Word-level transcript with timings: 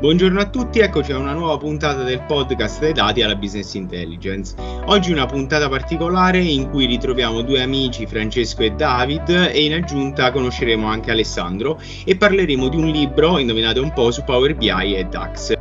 Buongiorno 0.00 0.38
a 0.38 0.48
tutti, 0.48 0.78
eccoci 0.78 1.10
a 1.10 1.18
una 1.18 1.32
nuova 1.32 1.56
puntata 1.56 2.04
del 2.04 2.22
podcast 2.22 2.78
dei 2.78 2.92
dati 2.92 3.20
alla 3.20 3.34
Business 3.34 3.74
Intelligence. 3.74 4.54
Oggi 4.84 5.10
una 5.10 5.26
puntata 5.26 5.68
particolare 5.68 6.38
in 6.38 6.70
cui 6.70 6.86
ritroviamo 6.86 7.42
due 7.42 7.62
amici, 7.62 8.06
Francesco 8.06 8.62
e 8.62 8.70
David, 8.70 9.28
e 9.28 9.64
in 9.64 9.72
aggiunta 9.72 10.30
conosceremo 10.30 10.86
anche 10.86 11.10
Alessandro 11.10 11.80
e 12.04 12.16
parleremo 12.16 12.68
di 12.68 12.76
un 12.76 12.86
libro, 12.86 13.38
indovinate 13.38 13.80
un 13.80 13.92
po', 13.92 14.12
su 14.12 14.22
Power 14.22 14.54
BI 14.54 14.94
e 14.94 15.04
DAX. 15.04 15.57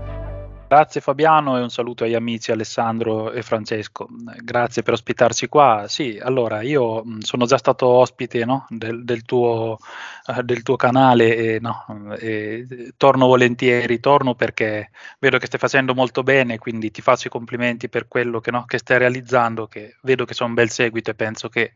Grazie 0.69 0.99
Fabiano 0.99 1.57
e 1.57 1.61
un 1.61 1.69
saluto 1.69 2.03
agli 2.03 2.13
amici 2.13 2.51
Alessandro 2.51 3.31
e 3.31 3.41
Francesco. 3.41 4.05
Grazie 4.41 4.83
per 4.83 4.95
ospitarci 4.95 5.47
qua. 5.47 5.85
Sì, 5.87 6.19
allora 6.21 6.61
io 6.61 7.05
sono 7.19 7.45
già 7.45 7.57
stato 7.57 7.87
ospite 7.87 8.43
no, 8.43 8.65
del, 8.67 9.05
del, 9.05 9.23
tuo, 9.23 9.77
uh, 10.25 10.41
del, 10.41 10.63
tuo, 10.63 10.75
canale 10.75 11.37
e, 11.37 11.59
no, 11.61 11.85
e, 12.19 12.91
torno 12.97 13.27
volentieri, 13.27 14.01
torno 14.01 14.35
perché 14.35 14.89
vedo 15.19 15.37
che 15.37 15.45
stai 15.45 15.59
facendo 15.59 15.93
molto 15.93 16.21
bene, 16.21 16.57
quindi 16.57 16.91
ti 16.91 17.01
faccio 17.01 17.27
i 17.27 17.31
complimenti 17.31 17.87
per 17.87 18.09
quello 18.09 18.41
che, 18.41 18.51
no, 18.51 18.65
che 18.65 18.77
stai 18.77 18.97
realizzando, 18.97 19.67
che 19.67 19.95
vedo 20.01 20.25
che 20.25 20.33
sono 20.33 20.49
un 20.49 20.55
bel 20.55 20.69
seguito 20.69 21.11
e 21.11 21.15
penso 21.15 21.47
che 21.47 21.75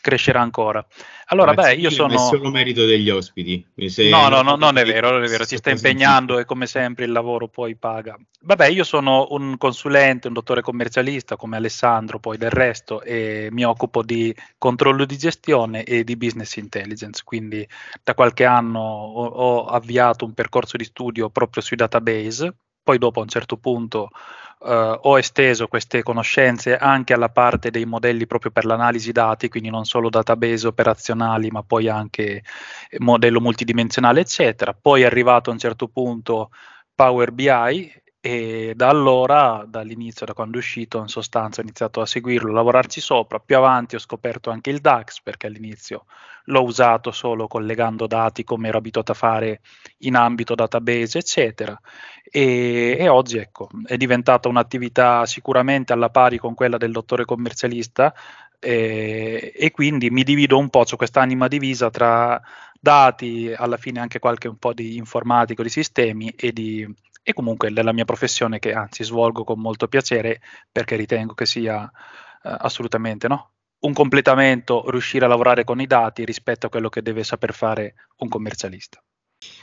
crescerà 0.00 0.40
ancora. 0.40 0.84
Allora, 1.26 1.54
beh, 1.54 1.74
io 1.74 1.90
sono... 1.90 2.14
È 2.14 2.18
solo 2.18 2.50
merito 2.50 2.86
degli 2.86 3.10
ospiti. 3.10 3.66
Se... 3.88 4.08
No, 4.08 4.28
no, 4.28 4.42
no, 4.42 4.56
non 4.56 4.78
è 4.78 4.84
vero, 4.84 5.10
non 5.10 5.22
è 5.22 5.28
vero, 5.28 5.44
si 5.44 5.56
sta 5.56 5.70
impegnando 5.70 6.38
e 6.38 6.44
come 6.44 6.66
sempre 6.66 7.04
il 7.04 7.12
lavoro 7.12 7.48
poi 7.48 7.76
paga. 7.76 8.18
Vabbè, 8.40 8.68
io 8.68 8.84
sono 8.84 9.26
un 9.30 9.56
consulente, 9.58 10.28
un 10.28 10.32
dottore 10.32 10.62
commercialista 10.62 11.36
come 11.36 11.56
Alessandro, 11.56 12.18
poi 12.18 12.38
del 12.38 12.50
resto, 12.50 13.02
e 13.02 13.48
mi 13.50 13.64
occupo 13.64 14.02
di 14.02 14.34
controllo 14.56 15.04
di 15.04 15.18
gestione 15.18 15.84
e 15.84 16.04
di 16.04 16.16
business 16.16 16.56
intelligence, 16.56 17.22
quindi 17.24 17.68
da 18.02 18.14
qualche 18.14 18.44
anno 18.44 18.80
ho, 18.80 19.26
ho 19.26 19.64
avviato 19.66 20.24
un 20.24 20.32
percorso 20.32 20.76
di 20.76 20.84
studio 20.84 21.28
proprio 21.30 21.62
sui 21.62 21.76
database, 21.76 22.54
poi 22.88 22.96
dopo 22.96 23.20
a 23.20 23.22
un 23.22 23.28
certo 23.28 23.58
punto 23.58 24.10
Uh, 24.60 24.98
ho 25.02 25.16
esteso 25.16 25.68
queste 25.68 26.02
conoscenze 26.02 26.76
anche 26.76 27.12
alla 27.12 27.28
parte 27.28 27.70
dei 27.70 27.84
modelli 27.84 28.26
proprio 28.26 28.50
per 28.50 28.64
l'analisi 28.64 29.12
dati, 29.12 29.48
quindi 29.48 29.70
non 29.70 29.84
solo 29.84 30.08
database 30.08 30.66
operazionali, 30.66 31.48
ma 31.52 31.62
poi 31.62 31.88
anche 31.88 32.42
modello 32.98 33.40
multidimensionale, 33.40 34.18
eccetera. 34.18 34.74
Poi 34.74 35.02
è 35.02 35.04
arrivato 35.04 35.50
a 35.50 35.52
un 35.52 35.60
certo 35.60 35.86
punto 35.86 36.50
Power 36.92 37.30
BI 37.30 37.92
e 38.30 38.74
da 38.76 38.88
allora, 38.90 39.64
dall'inizio, 39.66 40.26
da 40.26 40.34
quando 40.34 40.56
è 40.56 40.58
uscito, 40.58 40.98
in 40.98 41.08
sostanza 41.08 41.62
ho 41.62 41.64
iniziato 41.64 42.02
a 42.02 42.06
seguirlo, 42.06 42.50
a 42.50 42.56
lavorarci 42.56 43.00
sopra. 43.00 43.38
Più 43.38 43.56
avanti 43.56 43.94
ho 43.94 43.98
scoperto 43.98 44.50
anche 44.50 44.68
il 44.68 44.80
DAX 44.82 45.22
perché 45.22 45.46
all'inizio 45.46 46.04
l'ho 46.44 46.62
usato 46.62 47.10
solo 47.10 47.46
collegando 47.46 48.06
dati 48.06 48.44
come 48.44 48.68
ero 48.68 48.76
abituato 48.76 49.12
a 49.12 49.14
fare 49.14 49.62
in 50.00 50.14
ambito 50.14 50.54
database, 50.54 51.16
eccetera. 51.16 51.80
E, 52.30 52.98
e 53.00 53.08
oggi 53.08 53.38
ecco, 53.38 53.70
è 53.86 53.96
diventata 53.96 54.46
un'attività 54.50 55.24
sicuramente 55.24 55.94
alla 55.94 56.10
pari 56.10 56.36
con 56.36 56.52
quella 56.52 56.76
del 56.76 56.92
dottore 56.92 57.24
commercialista 57.24 58.12
e, 58.60 59.54
e 59.56 59.70
quindi 59.70 60.10
mi 60.10 60.22
divido 60.22 60.58
un 60.58 60.68
po', 60.68 60.84
su 60.84 60.96
quest'anima 60.96 61.48
divisa 61.48 61.88
tra 61.88 62.38
dati, 62.78 63.50
alla 63.56 63.78
fine 63.78 64.00
anche 64.00 64.18
qualche 64.18 64.48
un 64.48 64.58
po' 64.58 64.74
di 64.74 64.96
informatico, 64.98 65.62
di 65.62 65.70
sistemi 65.70 66.28
e 66.36 66.52
di 66.52 66.86
e 67.22 67.32
comunque 67.32 67.70
della 67.72 67.92
mia 67.92 68.04
professione 68.04 68.58
che 68.58 68.72
anzi 68.72 69.04
svolgo 69.04 69.44
con 69.44 69.60
molto 69.60 69.88
piacere 69.88 70.40
perché 70.70 70.96
ritengo 70.96 71.34
che 71.34 71.46
sia 71.46 71.84
eh, 71.84 72.56
assolutamente 72.60 73.28
no? 73.28 73.52
un 73.80 73.92
completamento 73.92 74.90
riuscire 74.90 75.24
a 75.24 75.28
lavorare 75.28 75.64
con 75.64 75.80
i 75.80 75.86
dati 75.86 76.24
rispetto 76.24 76.66
a 76.66 76.70
quello 76.70 76.88
che 76.88 77.02
deve 77.02 77.22
saper 77.22 77.54
fare 77.54 77.94
un 78.18 78.28
commercialista. 78.28 79.02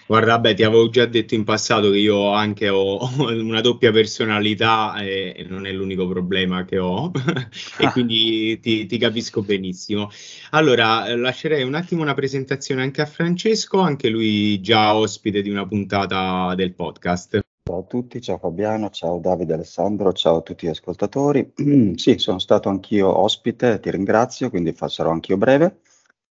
Guarda, 0.07 0.39
beh, 0.39 0.53
ti 0.53 0.63
avevo 0.63 0.87
già 0.89 1.05
detto 1.05 1.33
in 1.33 1.43
passato 1.43 1.89
che 1.89 1.97
io 1.97 2.31
anche 2.31 2.69
ho 2.69 2.99
una 3.17 3.59
doppia 3.59 3.91
personalità 3.91 4.95
e 4.97 5.45
non 5.49 5.65
è 5.65 5.71
l'unico 5.71 6.07
problema 6.07 6.63
che 6.63 6.77
ho 6.77 7.11
e 7.79 7.91
quindi 7.91 8.57
ti, 8.59 8.85
ti, 8.85 8.97
capisco 8.97 9.41
benissimo. 9.41 10.09
Allora, 10.51 11.13
lascerei 11.15 11.63
un 11.63 11.73
attimo 11.73 12.03
una 12.03 12.13
presentazione 12.13 12.83
anche 12.83 13.01
a 13.01 13.05
Francesco, 13.05 13.79
anche 13.79 14.09
lui 14.09 14.61
già 14.61 14.95
ospite 14.95 15.41
di 15.41 15.49
una 15.49 15.67
puntata 15.67 16.53
del 16.55 16.73
podcast. 16.73 17.44
Ciao 17.67 17.79
a 17.79 17.83
tutti, 17.83 18.21
ciao 18.21 18.37
Fabiano, 18.37 18.91
ciao 18.91 19.17
Davide 19.17 19.55
Alessandro, 19.55 20.13
ciao 20.13 20.35
a 20.37 20.41
tutti 20.41 20.67
gli 20.67 20.69
ascoltatori. 20.69 21.51
sì, 21.95 22.19
sono 22.19 22.37
stato 22.37 22.69
anch'io 22.69 23.07
ospite, 23.17 23.79
ti 23.79 23.89
ringrazio, 23.89 24.51
quindi 24.51 24.75
sarò 24.85 25.09
anch'io 25.09 25.35
breve. 25.35 25.79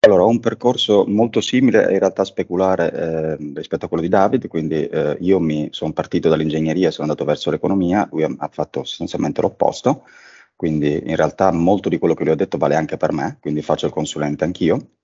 Allora, 0.00 0.24
ho 0.24 0.26
un 0.26 0.40
percorso 0.40 1.04
molto 1.06 1.40
simile, 1.40 1.92
in 1.92 2.00
realtà 2.00 2.24
speculare 2.24 2.92
eh, 2.92 3.36
rispetto 3.54 3.84
a 3.84 3.88
quello 3.88 4.02
di 4.02 4.08
David, 4.08 4.48
quindi 4.48 4.84
eh, 4.88 5.18
io 5.20 5.38
mi 5.38 5.68
sono 5.70 5.92
partito 5.92 6.28
dall'ingegneria 6.28 6.90
sono 6.90 7.06
andato 7.06 7.24
verso 7.24 7.52
l'economia, 7.52 8.08
lui 8.10 8.24
ha 8.24 8.48
fatto 8.50 8.82
sostanzialmente 8.82 9.40
l'opposto, 9.40 10.02
quindi 10.56 11.00
in 11.06 11.14
realtà 11.14 11.52
molto 11.52 11.88
di 11.88 11.98
quello 11.98 12.14
che 12.14 12.24
lui 12.24 12.32
ha 12.32 12.36
detto 12.36 12.58
vale 12.58 12.74
anche 12.74 12.96
per 12.96 13.12
me, 13.12 13.38
quindi 13.40 13.62
faccio 13.62 13.86
il 13.86 13.92
consulente 13.92 14.42
anch'io 14.42 14.94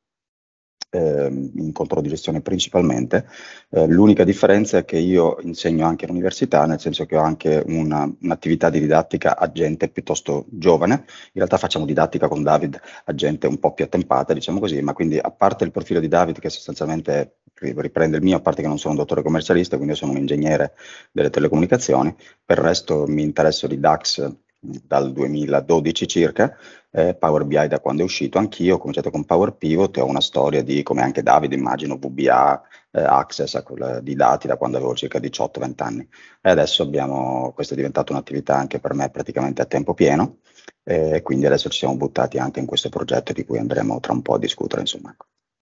eh, 0.91 1.26
in 1.28 1.72
controllo 1.72 2.02
di 2.02 2.08
gestione 2.08 2.41
principalmente. 2.41 3.26
Eh, 3.70 3.86
l'unica 3.86 4.24
differenza 4.24 4.78
è 4.78 4.84
che 4.84 4.98
io 4.98 5.36
insegno 5.42 5.86
anche 5.86 6.04
all'università, 6.04 6.64
nel 6.66 6.80
senso 6.80 7.06
che 7.06 7.16
ho 7.16 7.22
anche 7.22 7.62
una, 7.66 8.10
un'attività 8.20 8.70
di 8.70 8.80
didattica 8.80 9.36
a 9.36 9.50
gente 9.50 9.88
piuttosto 9.88 10.47
giovane. 10.48 10.94
In 10.94 11.32
realtà 11.34 11.56
facciamo 11.58 11.84
didattica 11.84 12.28
con 12.28 12.42
David 12.42 12.80
a 13.04 13.14
gente 13.14 13.47
un 13.47 13.58
po' 13.58 13.72
più 13.72 13.84
attempata, 13.84 14.32
diciamo 14.32 14.60
così, 14.60 14.80
ma 14.80 14.92
quindi 14.92 15.19
a 15.19 15.30
parte 15.30 15.64
il 15.64 15.70
profilo 15.70 16.00
di 16.00 16.08
David 16.08 16.38
che 16.38 16.50
sostanzialmente 16.50 17.38
riprende 17.58 18.18
il 18.18 18.22
mio, 18.22 18.36
a 18.36 18.41
parte 18.41 18.60
che 18.62 18.68
non 18.68 18.78
sono 18.78 18.92
un 18.92 19.00
dottore 19.00 19.22
commercialista, 19.22 19.76
quindi 19.76 19.94
io 19.94 19.98
sono 19.98 20.12
un 20.12 20.18
ingegnere 20.18 20.74
delle 21.10 21.30
telecomunicazioni, 21.30 22.14
per 22.44 22.58
il 22.58 22.64
resto 22.64 23.06
mi 23.06 23.22
interesso 23.22 23.66
di 23.66 23.80
DAX 23.80 24.44
dal 24.59 25.12
2012 25.12 26.06
circa, 26.09 26.56
eh, 26.91 27.15
Power 27.15 27.44
BI 27.44 27.69
da 27.69 27.81
quando 27.81 28.03
è 28.03 28.05
uscito, 28.05 28.39
anch'io 28.39 28.77
ho 28.77 28.78
cominciato 28.78 29.11
con 29.11 29.25
Power 29.25 29.53
Pivot 29.53 29.97
e 29.97 30.00
ho 30.00 30.06
una 30.06 30.21
storia 30.21 30.62
di, 30.62 30.83
come 30.83 31.03
anche 31.03 31.22
Davide 31.22 31.55
immagino, 31.55 31.97
VBA, 31.97 32.62
eh, 32.93 33.03
Access 33.03 33.62
quella 33.62 34.00
di 34.00 34.15
dati 34.15 34.47
da 34.47 34.56
quando 34.56 34.78
avevo 34.78 34.95
circa 34.95 35.19
18-20 35.19 35.83
anni. 35.83 36.09
E 36.41 36.50
adesso 36.50 36.83
abbiamo, 36.83 37.53
questa 37.55 37.75
è 37.75 37.77
diventata 37.77 38.12
un'attività 38.12 38.56
anche 38.56 38.78
per 38.81 38.95
me 38.95 39.11
praticamente 39.11 39.62
a 39.62 39.66
tempo 39.66 39.95
pieno 39.95 40.39
e 40.83 41.21
quindi 41.22 41.47
adesso 41.47 41.69
ci 41.69 41.78
siamo 41.78 41.97
buttati 41.97 42.39
anche 42.39 42.61
in 42.61 42.66
questo 42.66 42.89
progetto 42.89 43.33
di 43.33 43.45
cui 43.45 43.59
andremo 43.59 43.99
tra 44.00 44.12
un 44.12 44.22
po' 44.22 44.34
a 44.34 44.39
discutere. 44.39 44.83
Insomma. 44.83 45.15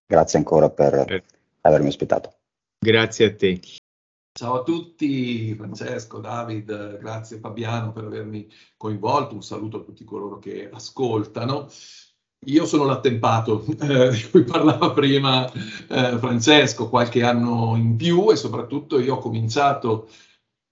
Grazie 0.07 0.39
ancora 0.39 0.71
per 0.71 1.23
avermi 1.63 1.89
ospitato. 1.89 2.35
Grazie 2.79 3.27
a 3.27 3.35
te. 3.35 3.61
Ciao 4.37 4.55
a 4.55 4.63
tutti, 4.65 5.55
Francesco, 5.55 6.19
David, 6.19 6.99
grazie 6.99 7.39
Fabiano 7.39 7.93
per 7.93 8.03
avermi 8.03 8.51
coinvolto, 8.77 9.37
un 9.37 9.45
saluto 9.45 9.77
a 9.77 9.83
tutti 9.85 10.03
coloro 10.03 10.41
che 10.41 10.69
ascoltano. 10.73 11.69
Io 12.47 12.67
sono 12.67 12.83
l'attempato 12.83 13.65
eh, 13.79 14.11
di 14.11 14.29
cui 14.31 14.43
parlava 14.43 14.91
prima 14.91 15.49
eh, 15.53 16.19
Francesco, 16.19 16.89
qualche 16.89 17.23
anno 17.23 17.77
in 17.77 17.95
più 17.95 18.33
e 18.33 18.35
soprattutto 18.35 18.99
io 18.99 19.15
ho 19.15 19.19
cominciato 19.19 20.09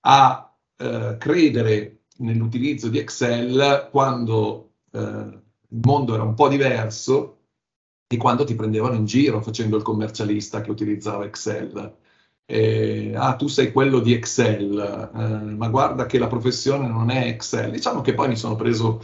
a 0.07 0.59
eh, 0.77 1.17
credere 1.21 2.07
nell'utilizzo 2.17 2.89
di 2.89 2.99
Excel 2.99 3.91
quando 3.93 4.73
eh, 4.91 4.99
il 4.99 5.81
mondo 5.85 6.15
era 6.15 6.25
un 6.25 6.35
po' 6.35 6.49
diverso 6.49 7.43
e 8.09 8.17
quando 8.17 8.43
ti 8.43 8.57
prendevano 8.57 8.95
in 8.95 9.05
giro 9.05 9.41
facendo 9.41 9.77
il 9.77 9.85
commercialista 9.85 10.63
che 10.63 10.73
utilizzava 10.73 11.25
Excel 11.27 12.01
eh, 12.53 13.13
ah 13.17 13.35
tu 13.35 13.47
sei 13.47 13.73
quello 13.73 14.01
di 14.01 14.13
Excel, 14.13 15.11
eh, 15.15 15.55
ma 15.57 15.69
guarda 15.69 16.05
che 16.05 16.19
la 16.19 16.27
professione 16.27 16.87
non 16.87 17.11
è 17.11 17.27
Excel. 17.27 17.71
Diciamo 17.71 18.03
che 18.03 18.13
poi 18.13 18.29
mi 18.29 18.37
sono 18.37 18.57
preso 18.57 19.03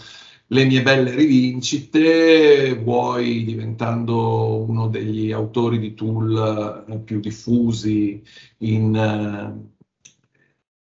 le 0.48 0.64
mie 0.66 0.82
belle 0.82 1.14
rivincite, 1.14 2.74
vuoi 2.74 3.44
diventando 3.44 4.64
uno 4.64 4.88
degli 4.88 5.32
autori 5.32 5.78
di 5.78 5.94
tool 5.94 6.84
eh, 6.88 6.98
più 6.98 7.20
diffusi 7.20 8.22
in, 8.58 8.94
eh, 8.94 9.70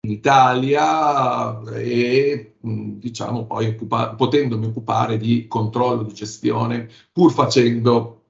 in 0.01 0.11
Italia 0.11 1.59
e 1.71 2.56
diciamo 2.59 3.45
poi 3.45 3.67
occupa- 3.69 4.13
potendomi 4.15 4.67
occupare 4.67 5.17
di 5.17 5.47
controllo 5.47 6.03
di 6.03 6.13
gestione 6.13 6.89
pur 7.11 7.31
facendo 7.31 8.25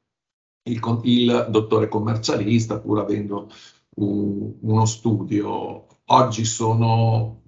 il, 0.63 0.79
il 1.03 1.47
dottore 1.49 1.87
commercialista, 1.89 2.79
pur 2.79 2.99
avendo 2.99 3.49
un, 3.95 4.53
uno 4.61 4.85
studio. 4.85 5.87
Oggi 6.05 6.45
sono 6.45 7.41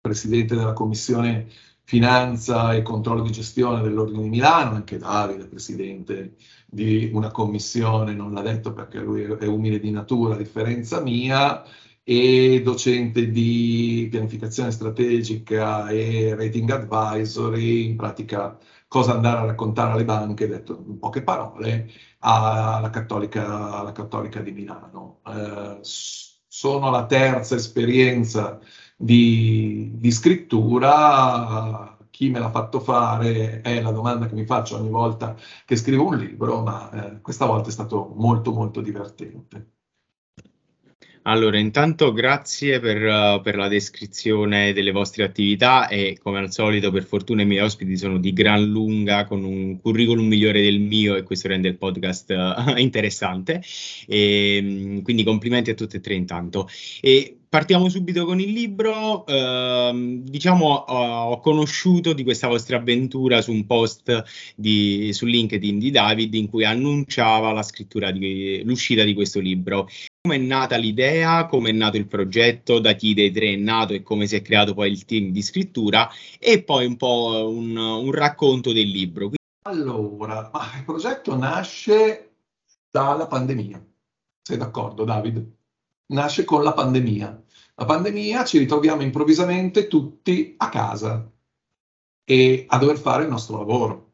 presidente 0.00 0.54
della 0.54 0.72
commissione 0.72 1.48
finanza 1.84 2.74
e 2.74 2.82
controllo 2.82 3.22
di 3.22 3.30
gestione 3.30 3.82
dell'Ordine 3.82 4.22
di 4.22 4.28
Milano, 4.28 4.74
anche 4.74 4.98
Davide, 4.98 5.46
presidente 5.46 6.34
di 6.66 7.10
una 7.12 7.30
commissione, 7.30 8.12
non 8.12 8.32
l'ha 8.32 8.42
detto 8.42 8.72
perché 8.72 8.98
lui 8.98 9.22
è 9.22 9.46
umile 9.46 9.78
di 9.78 9.90
natura, 9.90 10.34
a 10.34 10.38
differenza 10.38 11.00
mia, 11.00 11.62
e 12.08 12.60
docente 12.62 13.30
di 13.30 14.06
pianificazione 14.10 14.70
strategica 14.70 15.88
e 15.88 16.34
rating 16.36 16.70
advisory, 16.70 17.86
in 17.86 17.96
pratica 17.96 18.56
cosa 18.88 19.12
andare 19.14 19.38
a 19.38 19.44
raccontare 19.46 19.92
alle 19.92 20.04
banche, 20.04 20.46
detto 20.48 20.84
in 20.86 20.98
poche 20.98 21.22
parole, 21.22 21.90
alla 22.20 22.90
Cattolica, 22.90 23.78
alla 23.78 23.92
Cattolica 23.92 24.40
di 24.40 24.52
Milano. 24.52 25.20
Eh, 25.26 25.80
sono 25.82 26.86
alla 26.88 27.06
terza 27.06 27.54
esperienza 27.56 28.58
di, 28.96 29.90
di 29.94 30.10
scrittura, 30.10 31.96
chi 32.10 32.30
me 32.30 32.38
l'ha 32.38 32.50
fatto 32.50 32.80
fare 32.80 33.60
è 33.60 33.80
la 33.82 33.90
domanda 33.90 34.26
che 34.26 34.34
mi 34.34 34.46
faccio 34.46 34.76
ogni 34.76 34.88
volta 34.88 35.36
che 35.66 35.76
scrivo 35.76 36.06
un 36.06 36.16
libro, 36.16 36.62
ma 36.62 36.90
eh, 37.16 37.20
questa 37.20 37.44
volta 37.46 37.68
è 37.68 37.72
stato 37.72 38.12
molto 38.16 38.52
molto 38.52 38.80
divertente. 38.80 39.75
Allora, 41.28 41.58
intanto 41.58 42.12
grazie 42.12 42.78
per, 42.78 43.02
uh, 43.02 43.42
per, 43.42 43.56
la 43.56 43.66
descrizione 43.66 44.72
delle 44.72 44.92
vostre 44.92 45.24
attività 45.24 45.88
e 45.88 46.16
come 46.22 46.38
al 46.38 46.52
solito 46.52 46.92
per 46.92 47.02
fortuna 47.02 47.42
i 47.42 47.46
miei 47.46 47.64
ospiti 47.64 47.96
sono 47.96 48.18
di 48.18 48.32
gran 48.32 48.62
lunga 48.64 49.24
con 49.24 49.42
un 49.42 49.80
curriculum 49.80 50.24
migliore 50.24 50.62
del 50.62 50.78
mio 50.78 51.16
e 51.16 51.24
questo 51.24 51.48
rende 51.48 51.66
il 51.66 51.78
podcast 51.78 52.30
uh, 52.30 52.74
interessante. 52.78 53.60
E, 54.06 54.56
ehm, 54.56 55.02
quindi 55.02 55.24
complimenti 55.24 55.70
a 55.70 55.74
tutti 55.74 55.96
e 55.96 56.00
tre 56.00 56.14
intanto. 56.14 56.68
E 57.00 57.38
partiamo 57.48 57.88
subito 57.88 58.24
con 58.24 58.40
il 58.40 58.52
libro. 58.52 59.24
Uh, 59.26 60.22
diciamo, 60.22 60.74
ho, 60.74 61.40
conosciuto 61.40 62.12
di 62.12 62.22
questa 62.22 62.48
vostra 62.48 62.76
avventura 62.76 63.40
su 63.40 63.52
un 63.52 63.66
post 63.66 64.24
di, 64.54 65.12
su 65.12 65.26
LinkedIn 65.26 65.78
di 65.78 65.90
David 65.90 66.34
in 66.34 66.48
cui 66.48 66.64
annunciava 66.64 67.64
di, 68.12 68.62
l'uscita 68.64 69.04
di 69.04 69.14
questo 69.14 69.40
libro 69.40 69.88
come 70.26 70.36
è 70.36 70.38
nata 70.38 70.76
l'idea, 70.76 71.46
come 71.46 71.70
è 71.70 71.72
nato 71.72 71.96
il 71.96 72.08
progetto, 72.08 72.80
da 72.80 72.94
chi 72.94 73.14
dei 73.14 73.30
tre 73.30 73.52
è 73.52 73.56
nato 73.56 73.92
e 73.92 74.02
come 74.02 74.26
si 74.26 74.34
è 74.34 74.42
creato 74.42 74.74
poi 74.74 74.90
il 74.90 75.04
team 75.04 75.30
di 75.30 75.40
scrittura 75.40 76.10
e 76.40 76.64
poi 76.64 76.84
un 76.84 76.96
po' 76.96 77.48
un, 77.48 77.76
un 77.76 78.10
racconto 78.10 78.72
del 78.72 78.88
libro. 78.88 79.30
Allora, 79.68 80.50
il 80.76 80.84
progetto 80.84 81.36
nasce 81.36 82.32
dalla 82.90 83.28
pandemia. 83.28 83.84
Sei 84.42 84.56
d'accordo, 84.56 85.04
David? 85.04 85.55
Nasce 86.08 86.44
con 86.44 86.62
la 86.62 86.72
pandemia. 86.72 87.42
La 87.74 87.84
pandemia 87.84 88.44
ci 88.44 88.58
ritroviamo 88.58 89.02
improvvisamente 89.02 89.88
tutti 89.88 90.54
a 90.56 90.68
casa 90.68 91.30
e 92.24 92.64
a 92.68 92.78
dover 92.78 92.98
fare 92.98 93.24
il 93.24 93.28
nostro 93.28 93.58
lavoro. 93.58 94.12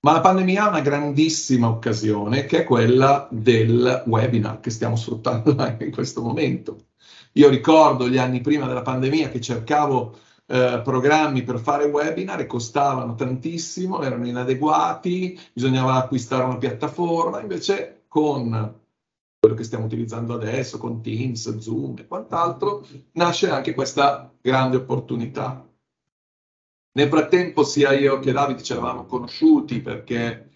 Ma 0.00 0.12
la 0.12 0.20
pandemia 0.20 0.64
ha 0.64 0.68
una 0.68 0.80
grandissima 0.80 1.68
occasione 1.68 2.46
che 2.46 2.60
è 2.60 2.64
quella 2.64 3.28
del 3.30 4.04
webinar 4.06 4.60
che 4.60 4.70
stiamo 4.70 4.96
sfruttando 4.96 5.56
anche 5.56 5.84
in 5.86 5.90
questo 5.90 6.22
momento. 6.22 6.86
Io 7.32 7.48
ricordo 7.48 8.08
gli 8.08 8.18
anni 8.18 8.40
prima 8.40 8.66
della 8.66 8.82
pandemia 8.82 9.28
che 9.28 9.40
cercavo 9.40 10.16
eh, 10.46 10.80
programmi 10.82 11.42
per 11.42 11.58
fare 11.58 11.84
webinar 11.84 12.40
e 12.40 12.46
costavano 12.46 13.14
tantissimo, 13.14 14.02
erano 14.02 14.26
inadeguati, 14.26 15.38
bisognava 15.52 15.94
acquistare 15.94 16.44
una 16.44 16.58
piattaforma, 16.58 17.40
invece 17.40 18.04
con 18.08 18.77
quello 19.38 19.54
che 19.54 19.62
stiamo 19.62 19.84
utilizzando 19.84 20.34
adesso, 20.34 20.78
con 20.78 21.00
Teams, 21.00 21.58
Zoom 21.58 21.98
e 21.98 22.06
quant'altro, 22.06 22.84
nasce 23.12 23.48
anche 23.48 23.72
questa 23.72 24.32
grande 24.40 24.78
opportunità. 24.78 25.64
Nel 26.92 27.08
frattempo 27.08 27.62
sia 27.62 27.92
io 27.92 28.18
che 28.18 28.32
Davide 28.32 28.62
ci 28.62 28.72
eravamo 28.72 29.06
conosciuti 29.06 29.80
perché 29.80 30.50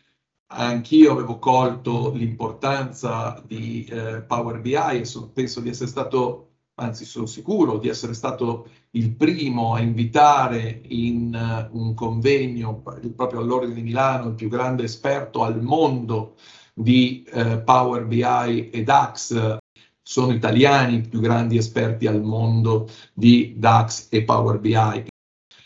anch'io 0.47 1.13
avevo 1.13 1.39
colto 1.39 2.11
l'importanza 2.13 3.41
di 3.47 3.85
eh, 3.85 4.23
Power 4.23 4.61
BI 4.61 4.75
e 4.75 5.05
so, 5.05 5.31
penso 5.31 5.61
di 5.61 5.69
essere 5.69 5.89
stato, 5.89 6.49
anzi 6.75 7.05
sono 7.05 7.27
sicuro 7.27 7.79
di 7.79 7.89
essere 7.89 8.15
stato 8.15 8.69
il 8.91 9.15
primo 9.15 9.75
a 9.75 9.81
invitare 9.81 10.83
in 10.89 11.69
uh, 11.73 11.79
un 11.79 11.95
convegno 11.95 12.83
proprio 13.15 13.41
all'Ordine 13.41 13.75
di 13.75 13.83
Milano 13.83 14.31
il 14.31 14.35
più 14.35 14.49
grande 14.49 14.83
esperto 14.83 15.45
al 15.45 15.63
mondo 15.63 16.35
di 16.75 17.29
uh, 17.33 17.63
Power 17.65 18.05
BI 18.05 18.71
e 18.71 18.83
DAX 18.83 19.59
sono 20.03 20.33
italiani 20.33 20.97
i 20.97 21.01
più 21.01 21.21
grandi 21.21 21.57
esperti 21.57 22.07
al 22.07 22.23
mondo 22.23 22.89
di 23.13 23.55
DAX 23.57 24.09
e 24.11 24.25
Power 24.25 24.59
BI. 24.59 25.07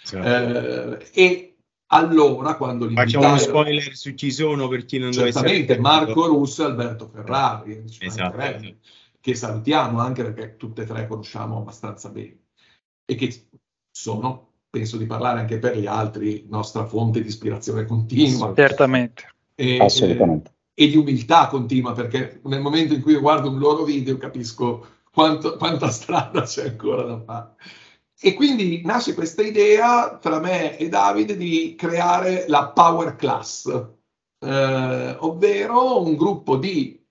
Certo. 0.03 0.99
Eh, 0.99 1.11
e 1.13 1.57
allora, 1.89 2.57
quando 2.57 2.89
Facciamo 2.91 3.29
uno 3.29 3.39
spoiler 3.39 3.97
su 3.97 4.15
chi 4.15 4.31
sono 4.31 4.69
per 4.69 4.85
chi 4.85 4.99
non 4.99 5.11
dovesse 5.11 5.39
Certamente, 5.39 5.79
Marco 5.79 6.27
Russo 6.27 6.63
e 6.63 6.67
Alberto 6.67 7.09
Ferrari, 7.09 7.85
esatto, 8.01 8.39
esatto. 8.39 8.75
che 9.21 9.35
salutiamo 9.35 10.01
anche 10.01 10.25
perché 10.25 10.57
tutte 10.57 10.83
e 10.83 10.87
tre 10.87 11.07
conosciamo 11.07 11.59
abbastanza 11.59 12.09
bene 12.09 12.39
e 13.05 13.15
che 13.15 13.49
sono, 13.91 14.55
penso 14.69 14.97
di 14.97 15.07
parlare 15.07 15.41
anche 15.41 15.59
per 15.59 15.79
gli 15.79 15.87
altri, 15.87 16.45
nostra 16.49 16.85
fonte 16.85 17.23
di 17.23 17.29
ispirazione 17.29 17.85
continua. 17.85 18.53
Certamente. 18.55 19.35
E, 19.55 19.79
Assolutamente. 19.79 20.55
E 20.79 20.89
di 20.89 20.97
umiltà 20.97 21.47
continua, 21.49 21.93
perché 21.93 22.41
nel 22.45 22.61
momento 22.61 22.93
in 22.93 23.01
cui 23.01 23.13
io 23.13 23.21
guardo 23.21 23.49
un 23.49 23.59
loro 23.59 23.83
video 23.83 24.19
capisco 24.19 24.87
quanto, 25.11 25.57
quanta 25.57 25.89
strada 25.89 26.43
c'è 26.43 26.69
ancora 26.69 27.03
da 27.03 27.23
fare. 27.23 27.55
E 28.21 28.35
quindi 28.35 28.83
nasce 28.85 29.15
questa 29.15 29.43
idea 29.43 30.19
tra 30.19 30.39
me 30.39 30.77
e 30.77 30.89
Davide 30.89 31.37
di 31.37 31.75
creare 31.77 32.45
la 32.49 32.69
Power 32.69 33.17
Class, 33.17 33.67
eh, 34.41 35.17
ovvero 35.19 36.03
un 36.03 36.15
gruppo 36.17 36.57
di 36.57 37.03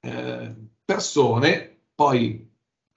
eh, 0.00 0.54
persone, 0.84 1.82
poi 1.94 2.44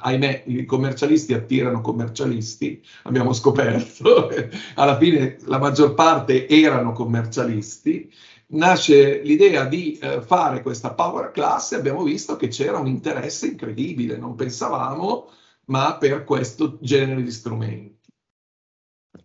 ahimè 0.02 0.44
i 0.48 0.66
commercialisti 0.66 1.34
attirano 1.34 1.82
commercialisti, 1.82 2.84
abbiamo 3.04 3.34
scoperto, 3.34 4.30
alla 4.76 4.98
fine 4.98 5.38
la 5.46 5.60
maggior 5.60 5.94
parte 5.94 6.48
erano 6.48 6.94
commercialisti, 6.94 8.12
nasce 8.52 9.22
l'idea 9.22 9.66
di 9.66 9.98
eh, 9.98 10.22
fare 10.22 10.62
questa 10.62 10.94
Power 10.94 11.32
Class 11.32 11.74
e 11.74 11.76
abbiamo 11.76 12.04
visto 12.04 12.36
che 12.36 12.48
c'era 12.48 12.78
un 12.78 12.88
interesse 12.88 13.48
incredibile, 13.48 14.18
non 14.18 14.36
pensavamo 14.36 15.30
ma 15.70 15.98
per 15.98 16.24
questo 16.24 16.78
genere 16.82 17.24
di 17.24 17.32
strumenti. 17.32 17.98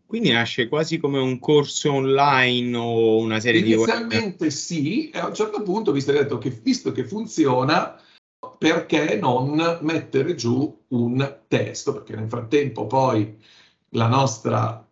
Quindi 0.06 0.30
nasce 0.30 0.68
quasi 0.68 0.98
come 0.98 1.18
un 1.18 1.38
corso 1.38 1.92
online 1.92 2.76
o 2.76 3.16
una 3.16 3.40
serie 3.40 3.60
Inizialmente 3.60 4.08
di... 4.08 4.14
Inizialmente 4.14 4.50
sì, 4.50 5.10
e 5.10 5.18
a 5.18 5.26
un 5.26 5.34
certo 5.34 5.62
punto 5.62 5.92
visto, 5.92 6.12
detto 6.12 6.38
che, 6.38 6.50
visto 6.50 6.92
che 6.92 7.04
funziona, 7.04 7.98
perché 8.58 9.16
non 9.16 9.78
mettere 9.80 10.34
giù 10.34 10.84
un 10.88 11.40
testo? 11.48 11.94
Perché 11.94 12.14
nel 12.14 12.28
frattempo 12.28 12.86
poi 12.86 13.36
la 13.90 14.06
nostra 14.06 14.83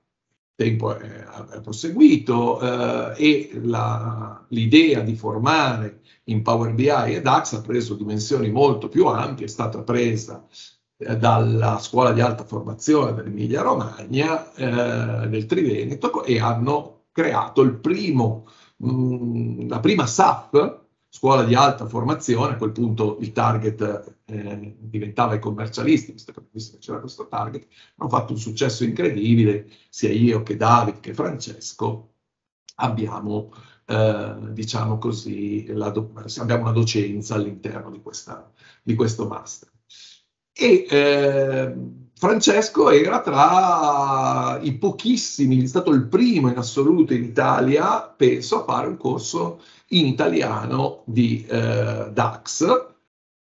tempo 0.63 0.97
è, 0.97 1.25
è 1.51 1.61
proseguito 1.61 2.61
eh, 2.61 3.15
e 3.17 3.61
la, 3.63 4.45
l'idea 4.49 5.01
di 5.01 5.17
formare 5.17 6.03
in 6.25 6.43
Power 6.43 6.73
BI 6.73 6.89
e 6.89 7.21
DAX 7.21 7.55
ha 7.55 7.61
preso 7.61 7.95
dimensioni 7.95 8.51
molto 8.51 8.89
più 8.89 9.07
ampie, 9.07 9.47
è 9.47 9.49
stata 9.49 9.83
presa 9.83 10.47
eh, 10.97 11.17
dalla 11.17 11.79
scuola 11.79 12.13
di 12.13 12.21
alta 12.21 12.45
formazione 12.45 13.15
dell'Emilia 13.15 13.63
Romagna, 13.63 14.53
eh, 14.55 15.47
Triveneto, 15.47 16.23
e 16.25 16.39
hanno 16.39 17.07
creato 17.11 17.63
il 17.63 17.75
primo, 17.79 18.47
mh, 18.77 18.93
mm, 18.93 19.69
la 19.69 19.81
prima 19.81 20.07
SAP, 20.07 20.82
scuola 21.15 21.45
di 21.45 21.55
alta 21.55 21.87
formazione, 21.87 22.55
a 22.55 22.57
quel 22.57 22.73
punto 22.73 23.19
il 23.21 23.33
target 23.33 24.17
eh, 24.25 24.77
diventava 24.79 25.35
i 25.35 25.41
commercialisti, 25.41 26.13
visto 26.13 26.33
che, 26.33 26.41
c'era 26.79 27.01
questo 27.01 27.29
target, 27.29 27.67
hanno 27.97 28.09
fatto 28.09 28.33
un 28.33 28.39
successo 28.39 28.83
incredibile, 28.83 29.69
sia 29.91 30.11
io 30.11 30.43
che 30.43 30.57
David 30.57 31.01
che 31.01 31.13
Francesco 31.13 32.15
abbiamo, 32.77 33.53
eh, 33.85 34.37
diciamo 34.53 34.97
così, 34.97 35.65
do- 35.65 36.13
abbiamo 36.39 36.63
una 36.63 36.73
docenza 36.73 37.35
all'interno 37.35 37.91
di, 37.91 38.01
questa, 38.01 38.51
di 38.83 38.95
questo 38.95 39.27
master. 39.29 39.71
E 40.55 40.87
eh, 40.89 41.75
Francesco 42.23 42.89
era 42.89 43.21
tra 43.21 44.61
i 44.63 44.75
pochissimi, 44.75 45.61
è 45.61 45.67
stato 45.67 45.91
il 45.91 46.07
primo 46.07 46.49
in 46.49 46.57
assoluto 46.57 47.15
in 47.15 47.25
Italia, 47.25 48.01
penso, 48.03 48.61
a 48.61 48.65
fare 48.65 48.87
un 48.87 48.97
corso 48.97 49.61
in 49.89 50.07
italiano 50.07 51.03
di 51.05 51.45
eh, 51.45 52.11
DAX. 52.13 52.63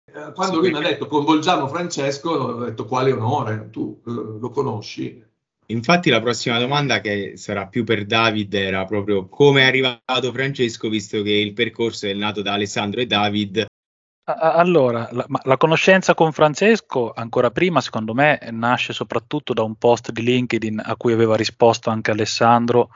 Eh, 0.06 0.32
quando 0.34 0.56
sì, 0.56 0.60
lui 0.62 0.72
mi 0.72 0.78
ha 0.78 0.88
detto 0.88 1.08
coinvolgiamo 1.08 1.68
Francesco, 1.68 2.30
ho 2.30 2.64
detto 2.64 2.86
quale 2.86 3.12
onore, 3.12 3.68
tu 3.70 4.00
eh, 4.00 4.12
lo 4.40 4.50
conosci. 4.50 5.22
Infatti 5.66 6.10
la 6.10 6.22
prossima 6.22 6.58
domanda 6.58 7.02
che 7.02 7.34
sarà 7.36 7.68
più 7.68 7.84
per 7.84 8.06
David 8.06 8.54
era 8.54 8.86
proprio 8.86 9.28
come 9.28 9.64
è 9.64 9.66
arrivato 9.66 10.32
Francesco, 10.32 10.88
visto 10.88 11.22
che 11.22 11.34
il 11.34 11.52
percorso 11.52 12.08
è 12.08 12.14
nato 12.14 12.42
da 12.42 12.54
Alessandro 12.54 13.02
e 13.02 13.08
David 13.08 13.66
allora, 14.34 15.08
la, 15.12 15.26
la, 15.44 15.58
conoscenza 15.58 16.14
con 16.14 16.32
Francesco, 16.32 17.12
ancora 17.14 17.52
prima, 17.52 17.82
secondo 17.82 18.14
me, 18.14 18.40
nasce 18.52 18.94
soprattutto 18.94 19.54
da 19.54 19.64
un 19.64 19.76
post 19.76 20.12
di 20.12 20.22
LinkedIn 20.22 20.82
a 20.84 20.96
cui 20.96 21.14
aveva 21.14 21.36
risposto 21.36 21.90
anche 21.90 22.12
Alessandro, 22.12 22.90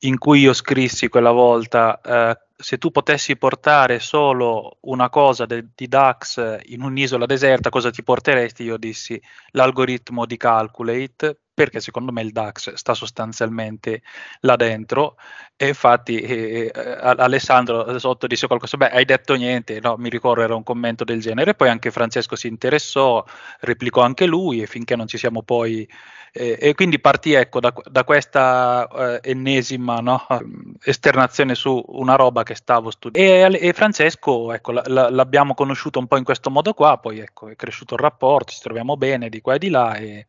in 0.00 0.18
cui 0.18 0.40
io 0.40 0.52
scrissi 0.52 1.08
quella 1.08 1.30
volta, 1.32 2.00
eh, 2.00 2.38
se 2.56 2.78
tu 2.78 2.90
potessi 2.90 3.36
portare 3.36 3.98
solo 3.98 4.78
una 4.82 5.08
cosa 5.10 5.46
de, 5.46 5.68
di 5.74 5.88
DAX 5.88 6.60
in 6.66 6.82
un'isola 6.82 7.26
deserta, 7.26 7.68
cosa 7.70 7.90
ti 7.90 8.02
porteresti? 8.02 8.62
Io 8.62 8.76
dissi 8.76 9.20
l'algoritmo 9.50 10.24
di 10.26 10.36
Calculate, 10.36 11.40
perché 11.56 11.80
secondo 11.80 12.12
me 12.12 12.20
il 12.20 12.32
DAX 12.32 12.74
sta 12.74 12.92
sostanzialmente 12.92 14.02
là 14.40 14.56
dentro 14.56 15.16
e 15.56 15.68
infatti 15.68 16.20
eh, 16.20 16.70
eh 16.72 16.98
Alessandro 17.00 17.98
sotto 17.98 18.26
disse 18.26 18.46
qualcosa, 18.46 18.76
beh 18.76 18.90
hai 18.90 19.06
detto 19.06 19.34
niente, 19.34 19.80
no, 19.80 19.96
mi 19.96 20.10
ricordo 20.10 20.42
era 20.42 20.54
un 20.54 20.62
commento 20.62 21.02
del 21.02 21.22
genere, 21.22 21.54
poi 21.54 21.70
anche 21.70 21.90
Francesco 21.90 22.36
si 22.36 22.46
interessò, 22.46 23.24
replicò 23.60 24.02
anche 24.02 24.26
lui 24.26 24.60
e 24.60 24.66
finché 24.66 24.96
non 24.96 25.06
ci 25.06 25.16
siamo 25.16 25.42
poi 25.42 25.88
eh, 26.30 26.58
e 26.60 26.74
quindi 26.74 27.00
partì 27.00 27.32
ecco, 27.32 27.60
da, 27.60 27.72
da 27.90 28.04
questa 28.04 28.86
eh, 29.22 29.30
ennesima 29.30 30.00
no, 30.00 30.26
esternazione 30.84 31.54
su 31.54 31.82
una 31.88 32.16
roba 32.16 32.42
che 32.42 32.54
stavo 32.54 32.90
studiando. 32.90 33.56
E, 33.56 33.68
e 33.68 33.72
Francesco 33.72 34.52
ecco, 34.52 34.72
la, 34.72 34.82
la, 34.84 35.08
l'abbiamo 35.08 35.54
conosciuto 35.54 35.98
un 35.98 36.06
po' 36.06 36.18
in 36.18 36.24
questo 36.24 36.50
modo 36.50 36.74
qua, 36.74 36.98
poi 36.98 37.20
ecco, 37.20 37.48
è 37.48 37.56
cresciuto 37.56 37.94
il 37.94 38.00
rapporto, 38.00 38.52
ci 38.52 38.60
troviamo 38.60 38.98
bene 38.98 39.30
di 39.30 39.40
qua 39.40 39.54
e 39.54 39.58
di 39.58 39.70
là. 39.70 39.94
E, 39.94 40.26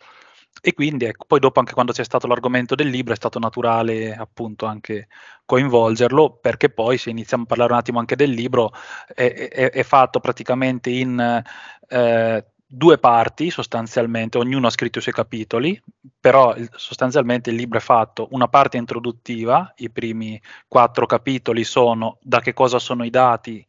e 0.62 0.74
quindi 0.74 1.06
ecco, 1.06 1.26
poi 1.26 1.40
dopo 1.40 1.60
anche 1.60 1.74
quando 1.74 1.92
c'è 1.92 2.04
stato 2.04 2.28
l'argomento 2.28 2.76
del 2.76 2.88
libro 2.88 3.14
è 3.14 3.16
stato 3.16 3.40
naturale 3.40 4.16
appunto 4.16 4.66
anche 4.66 5.08
coinvolgerlo 5.46 6.38
perché 6.42 6.70
poi 6.70 6.98
se 6.98 7.10
iniziamo 7.10 7.44
a 7.44 7.46
parlare 7.46 7.74
un 7.74 7.80
attimo 7.80 8.00
anche 8.00 8.16
del 8.16 8.32
libro 8.32 8.72
è, 9.14 9.32
è, 9.32 9.72
è 9.72 9.84
fatto 9.84 10.20
praticamente 10.20 10.90
in 10.90 11.44
eh, 11.90 12.46
due 12.70 12.98
parti 12.98 13.50
sostanzialmente, 13.50 14.38
ognuno 14.38 14.68
ha 14.68 14.72
scritto 14.72 15.00
i 15.00 15.02
suoi 15.02 15.14
capitoli, 15.14 15.82
però 16.20 16.54
sostanzialmente 16.76 17.50
il 17.50 17.56
libro 17.56 17.78
è 17.78 17.82
fatto 17.82 18.28
una 18.32 18.50
parte 18.50 18.76
introduttiva, 18.76 19.74
i 19.78 19.90
primi 19.90 20.40
quattro 20.68 21.06
capitoli 21.06 21.64
sono 21.64 22.18
da 22.22 22.42
che 22.42 22.54
cosa 22.54 22.78
sono 22.78 23.06
i 23.06 23.10
dati 23.10 23.66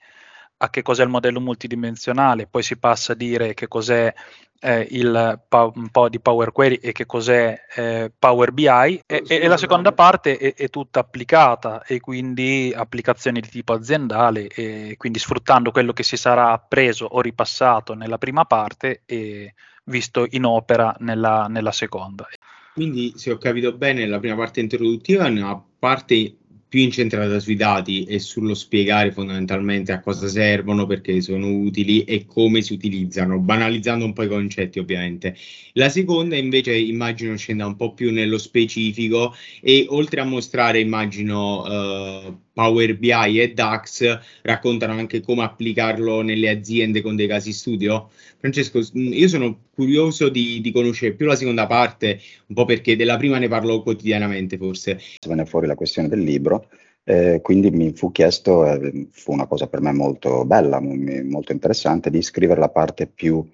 a 0.59 0.71
che 0.71 0.83
cos'è 0.83 1.03
il 1.03 1.09
modello 1.09 1.41
multidimensionale, 1.41 2.47
poi 2.47 2.63
si 2.63 2.77
passa 2.77 3.13
a 3.13 3.17
dire 3.17 3.55
che 3.55 3.69
cos'è 3.69 4.13
eh, 4.61 4.87
il, 4.91 5.41
un 5.51 5.89
po' 5.91 6.09
di 6.09 6.21
Power 6.21 6.51
Query 6.53 6.77
e 6.77 6.93
che 6.93 7.07
cos'è 7.07 7.61
eh, 7.77 8.13
Power 8.17 8.53
BI 8.53 9.03
e, 9.07 9.23
e, 9.27 9.47
la 9.47 9.57
seconda 9.57 9.93
parte 9.93 10.37
è, 10.37 10.55
è, 10.55 10.69
tutta 10.69 11.01
applicata 11.01 11.85
e 11.85 12.01
quindi 12.01 12.73
applicazioni 12.75 13.41
di 13.41 13.49
tipo 13.49 13.73
aziendale 13.73 14.49
e 14.49 14.95
quindi 14.97 15.21
sfruttando 15.21 15.71
quello 15.71 15.93
che 15.93 16.03
si 16.03 16.17
sarà 16.17 16.51
appreso 16.51 17.05
o 17.05 17.21
ripassato 17.21 17.95
nella 17.95 18.19
prima 18.19 18.45
parte 18.45 19.03
e 19.07 19.55
visto 19.85 20.27
in 20.31 20.45
opera 20.45 20.95
nella, 20.99 21.47
nella 21.49 21.73
seconda. 21.73 22.27
Quindi 22.75 23.13
se 23.17 23.31
ho 23.31 23.39
capito 23.39 23.73
bene 23.73 24.07
la 24.07 24.19
prima 24.19 24.37
parte 24.37 24.61
introduttiva 24.61 25.27
è 25.27 25.31
una 25.31 25.61
parte 25.79 26.37
più 26.69 26.81
incentrata 26.81 27.41
sui 27.41 27.57
dati 27.57 28.05
e 28.05 28.19
sullo 28.19 28.55
spiegare 28.55 29.11
fondamentalmente 29.11 29.93
a 29.93 30.01
cosa 30.01 30.29
servono, 30.29 30.87
perché 30.87 31.21
sono 31.23 31.49
utili 31.49 32.05
e 32.05 32.27
come 32.27 32.61
si 32.61 32.75
utilizzano, 32.75 33.39
banalizzando 33.39 34.05
un 34.05 34.13
po' 34.13 34.25
i 34.25 34.29
concetti 34.29 34.79
ovviamente. 34.79 35.35
La 35.73 35.89
seconda 35.89 36.37
invece 36.37 36.77
immagino 36.77 37.37
scenda 37.37 37.67
un 37.67 37.77
po' 37.77 37.95
più 37.95 38.13
nello 38.13 38.39
specifico 38.39 39.35
e 39.63 39.87
oltre 39.89 40.21
a 40.21 40.25
mostrare 40.25 40.81
immagino 40.81 41.63
uh, 41.63 42.39
Power 42.59 42.99
BI 42.99 43.39
e 43.41 43.53
DAX 43.53 44.19
raccontano 44.43 44.95
anche 44.95 45.21
come 45.21 45.45
applicarlo 45.45 46.23
nelle 46.23 46.49
aziende 46.49 47.03
con 47.03 47.15
dei 47.15 47.29
casi 47.29 47.53
studio. 47.53 48.11
Francesco, 48.37 48.81
io 48.95 49.29
sono 49.29 49.67
curioso 49.73 50.29
di, 50.29 50.61
di 50.61 50.73
conoscere 50.73 51.15
più 51.15 51.27
la 51.27 51.37
seconda 51.37 51.69
parte, 51.69 52.19
un 52.49 52.57
po' 52.57 52.65
perché 52.65 52.97
della 52.97 53.17
prima 53.17 53.39
ne 53.39 53.47
parlo 53.47 53.81
quotidianamente 53.81 54.57
forse. 54.57 54.99
Venne 55.25 55.47
fuori 55.47 55.69
la 55.69 55.77
questione 55.77 56.09
del 56.09 56.19
libro. 56.19 56.69
Eh, 57.05 57.39
quindi 57.45 57.71
mi 57.71 57.93
fu 57.93 58.11
chiesto, 58.11 58.67
eh, 58.67 59.07
fu 59.13 59.31
una 59.31 59.47
cosa 59.47 59.69
per 59.69 59.81
me 59.81 59.93
molto 59.93 60.45
bella, 60.45 60.81
molto 60.81 61.53
interessante, 61.53 62.11
di 62.11 62.23
scrivere 62.23 62.59
la 62.59 62.71
parte 62.71 63.07
più 63.07 63.49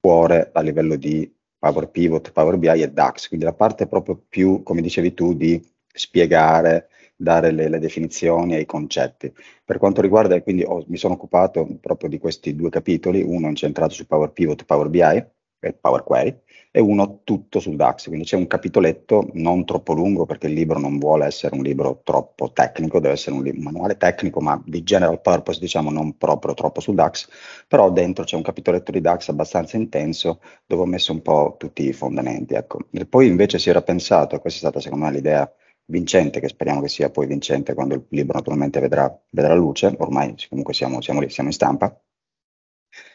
cuore 0.00 0.48
a 0.54 0.62
livello 0.62 0.96
di 0.96 1.30
Power 1.58 1.90
Pivot, 1.90 2.32
Power 2.32 2.56
BI 2.56 2.68
e 2.68 2.90
DAX, 2.90 3.28
quindi 3.28 3.44
la 3.44 3.52
parte 3.52 3.86
proprio 3.86 4.18
più, 4.26 4.62
come 4.62 4.80
dicevi 4.80 5.12
tu, 5.12 5.34
di 5.34 5.62
spiegare, 5.92 6.88
dare 7.16 7.50
le, 7.50 7.68
le 7.68 7.78
definizioni 7.78 8.54
e 8.54 8.60
i 8.60 8.66
concetti. 8.66 9.32
Per 9.64 9.78
quanto 9.78 10.00
riguarda, 10.00 10.40
quindi 10.42 10.62
ho, 10.62 10.84
mi 10.88 10.96
sono 10.96 11.14
occupato 11.14 11.66
proprio 11.80 12.08
di 12.08 12.18
questi 12.18 12.54
due 12.54 12.70
capitoli, 12.70 13.22
uno 13.22 13.48
incentrato 13.48 13.94
su 13.94 14.06
Power 14.06 14.30
Pivot, 14.30 14.64
Power 14.64 14.88
BI 14.88 15.24
e 15.60 15.72
Power 15.72 16.02
Query, 16.04 16.40
e 16.76 16.80
uno 16.80 17.20
tutto 17.24 17.58
sul 17.58 17.74
DAX, 17.74 18.08
quindi 18.08 18.26
c'è 18.26 18.36
un 18.36 18.46
capitoletto 18.46 19.30
non 19.32 19.64
troppo 19.64 19.94
lungo 19.94 20.26
perché 20.26 20.46
il 20.46 20.52
libro 20.52 20.78
non 20.78 20.98
vuole 20.98 21.24
essere 21.24 21.54
un 21.54 21.62
libro 21.62 22.02
troppo 22.04 22.52
tecnico, 22.52 23.00
deve 23.00 23.14
essere 23.14 23.34
un, 23.34 23.42
libro, 23.42 23.60
un 23.60 23.64
manuale 23.64 23.96
tecnico 23.96 24.42
ma 24.42 24.62
di 24.62 24.82
general 24.82 25.22
purpose, 25.22 25.58
diciamo 25.58 25.90
non 25.90 26.18
proprio 26.18 26.52
troppo 26.52 26.80
sul 26.80 26.94
DAX, 26.94 27.28
però 27.66 27.90
dentro 27.90 28.24
c'è 28.24 28.36
un 28.36 28.42
capitoletto 28.42 28.92
di 28.92 29.00
DAX 29.00 29.30
abbastanza 29.30 29.78
intenso 29.78 30.40
dove 30.66 30.82
ho 30.82 30.86
messo 30.86 31.12
un 31.12 31.22
po' 31.22 31.54
tutti 31.58 31.86
i 31.88 31.94
fondamenti. 31.94 32.52
Ecco. 32.52 32.80
E 32.90 33.06
poi 33.06 33.26
invece 33.26 33.58
si 33.58 33.70
era 33.70 33.80
pensato, 33.80 34.38
questa 34.38 34.58
è 34.58 34.70
stata 34.70 34.80
secondo 34.80 35.06
me 35.06 35.12
l'idea 35.12 35.50
vincente, 35.86 36.40
che 36.40 36.48
speriamo 36.48 36.80
che 36.80 36.88
sia 36.88 37.10
poi 37.10 37.26
vincente 37.26 37.74
quando 37.74 37.94
il 37.94 38.04
libro 38.10 38.36
naturalmente 38.36 38.80
vedrà, 38.80 39.12
vedrà 39.30 39.54
luce, 39.54 39.94
ormai 39.98 40.34
comunque 40.48 40.74
siamo, 40.74 41.00
siamo 41.00 41.20
lì, 41.20 41.30
siamo 41.30 41.48
in 41.48 41.54
stampa, 41.54 42.00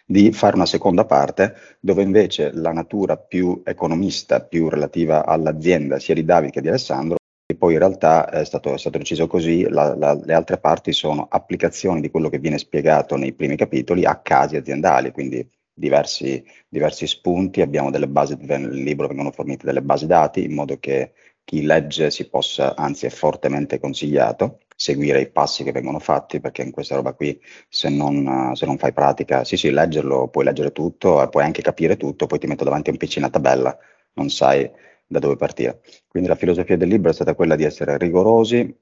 di 0.06 0.32
fare 0.32 0.56
una 0.56 0.66
seconda 0.66 1.06
parte 1.06 1.56
dove 1.80 2.04
invece 2.04 2.52
la 2.54 2.72
natura 2.72 3.18
più 3.18 3.62
economista, 3.66 4.42
più 4.42 4.70
relativa 4.70 5.26
all'azienda, 5.26 6.00
sia 6.00 6.14
di 6.14 6.26
Davide 6.26 6.52
che 6.52 6.62
di 6.62 6.68
Alessandro, 6.68 7.18
e 7.46 7.56
poi 7.56 7.74
in 7.74 7.80
realtà 7.80 8.30
è 8.30 8.46
stato, 8.46 8.74
è 8.74 8.78
stato 8.78 8.98
deciso 8.98 9.28
così, 9.28 9.68
la, 9.68 9.96
la, 9.96 10.14
le 10.14 10.34
altre 10.34 10.58
parti 10.58 10.94
sono 10.94 11.28
applicazioni 11.30 12.02
di 12.02 12.10
quello 12.10 12.30
che 12.30 12.40
viene 12.40 12.58
spiegato 12.58 13.16
nei 13.16 13.34
primi 13.34 13.56
capitoli 13.56 14.06
a 14.06 14.20
casi 14.22 14.56
aziendali, 14.56 15.12
quindi 15.12 15.48
diversi, 15.74 16.44
diversi 16.68 17.08
spunti, 17.08 17.62
abbiamo 17.62 17.90
delle 17.92 18.08
basi, 18.08 18.38
nel 18.40 18.70
libro 18.70 19.08
vengono 19.08 19.32
fornite 19.32 19.66
delle 19.66 19.82
basi 19.82 20.06
dati 20.06 20.44
in 20.44 20.54
modo 20.54 20.78
che 20.80 21.14
chi 21.44 21.64
legge 21.64 22.12
si 22.12 22.30
possa, 22.30 22.76
anzi 22.76 23.06
è 23.06 23.10
fortemente 23.10 23.80
consigliato, 23.80 24.60
seguire 24.76 25.22
i 25.22 25.30
passi 25.32 25.64
che 25.64 25.72
vengono 25.72 26.00
fatti, 26.00 26.40
perché 26.40 26.62
in 26.62 26.72
questa 26.72 26.96
roba 26.96 27.14
qui, 27.14 27.40
se 27.70 27.90
non, 27.90 28.56
se 28.56 28.66
non 28.66 28.78
fai 28.78 28.94
pratica, 28.94 29.44
sì 29.44 29.58
sì, 29.58 29.70
leggerlo, 29.72 30.28
puoi 30.30 30.46
leggere 30.46 30.72
tutto, 30.72 31.28
puoi 31.30 31.44
anche 31.44 31.62
capire 31.62 31.98
tutto, 31.98 32.26
poi 32.28 32.40
ti 32.40 32.48
metto 32.48 32.64
davanti 32.64 32.90
a 32.90 32.94
un 32.94 32.98
PC 33.00 33.16
una 33.18 33.30
tabella, 33.30 33.78
non 34.14 34.30
sai 34.30 34.70
da 35.06 35.20
dove 35.20 35.36
partire. 35.36 35.82
Quindi 36.08 36.30
la 36.30 36.36
filosofia 36.36 36.78
del 36.78 36.88
libro 36.90 37.12
è 37.12 37.14
stata 37.14 37.36
quella 37.36 37.56
di 37.56 37.64
essere 37.64 37.98
rigorosi, 37.98 38.76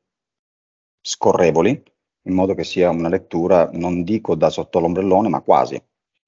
scorrevoli, 1.02 1.84
in 2.24 2.34
modo 2.34 2.54
che 2.54 2.64
sia 2.64 2.90
una 2.90 3.10
lettura, 3.10 3.70
non 3.74 4.04
dico 4.04 4.36
da 4.36 4.50
sotto 4.50 4.80
l'ombrellone, 4.80 5.30
ma 5.30 5.42
quasi, 5.42 5.82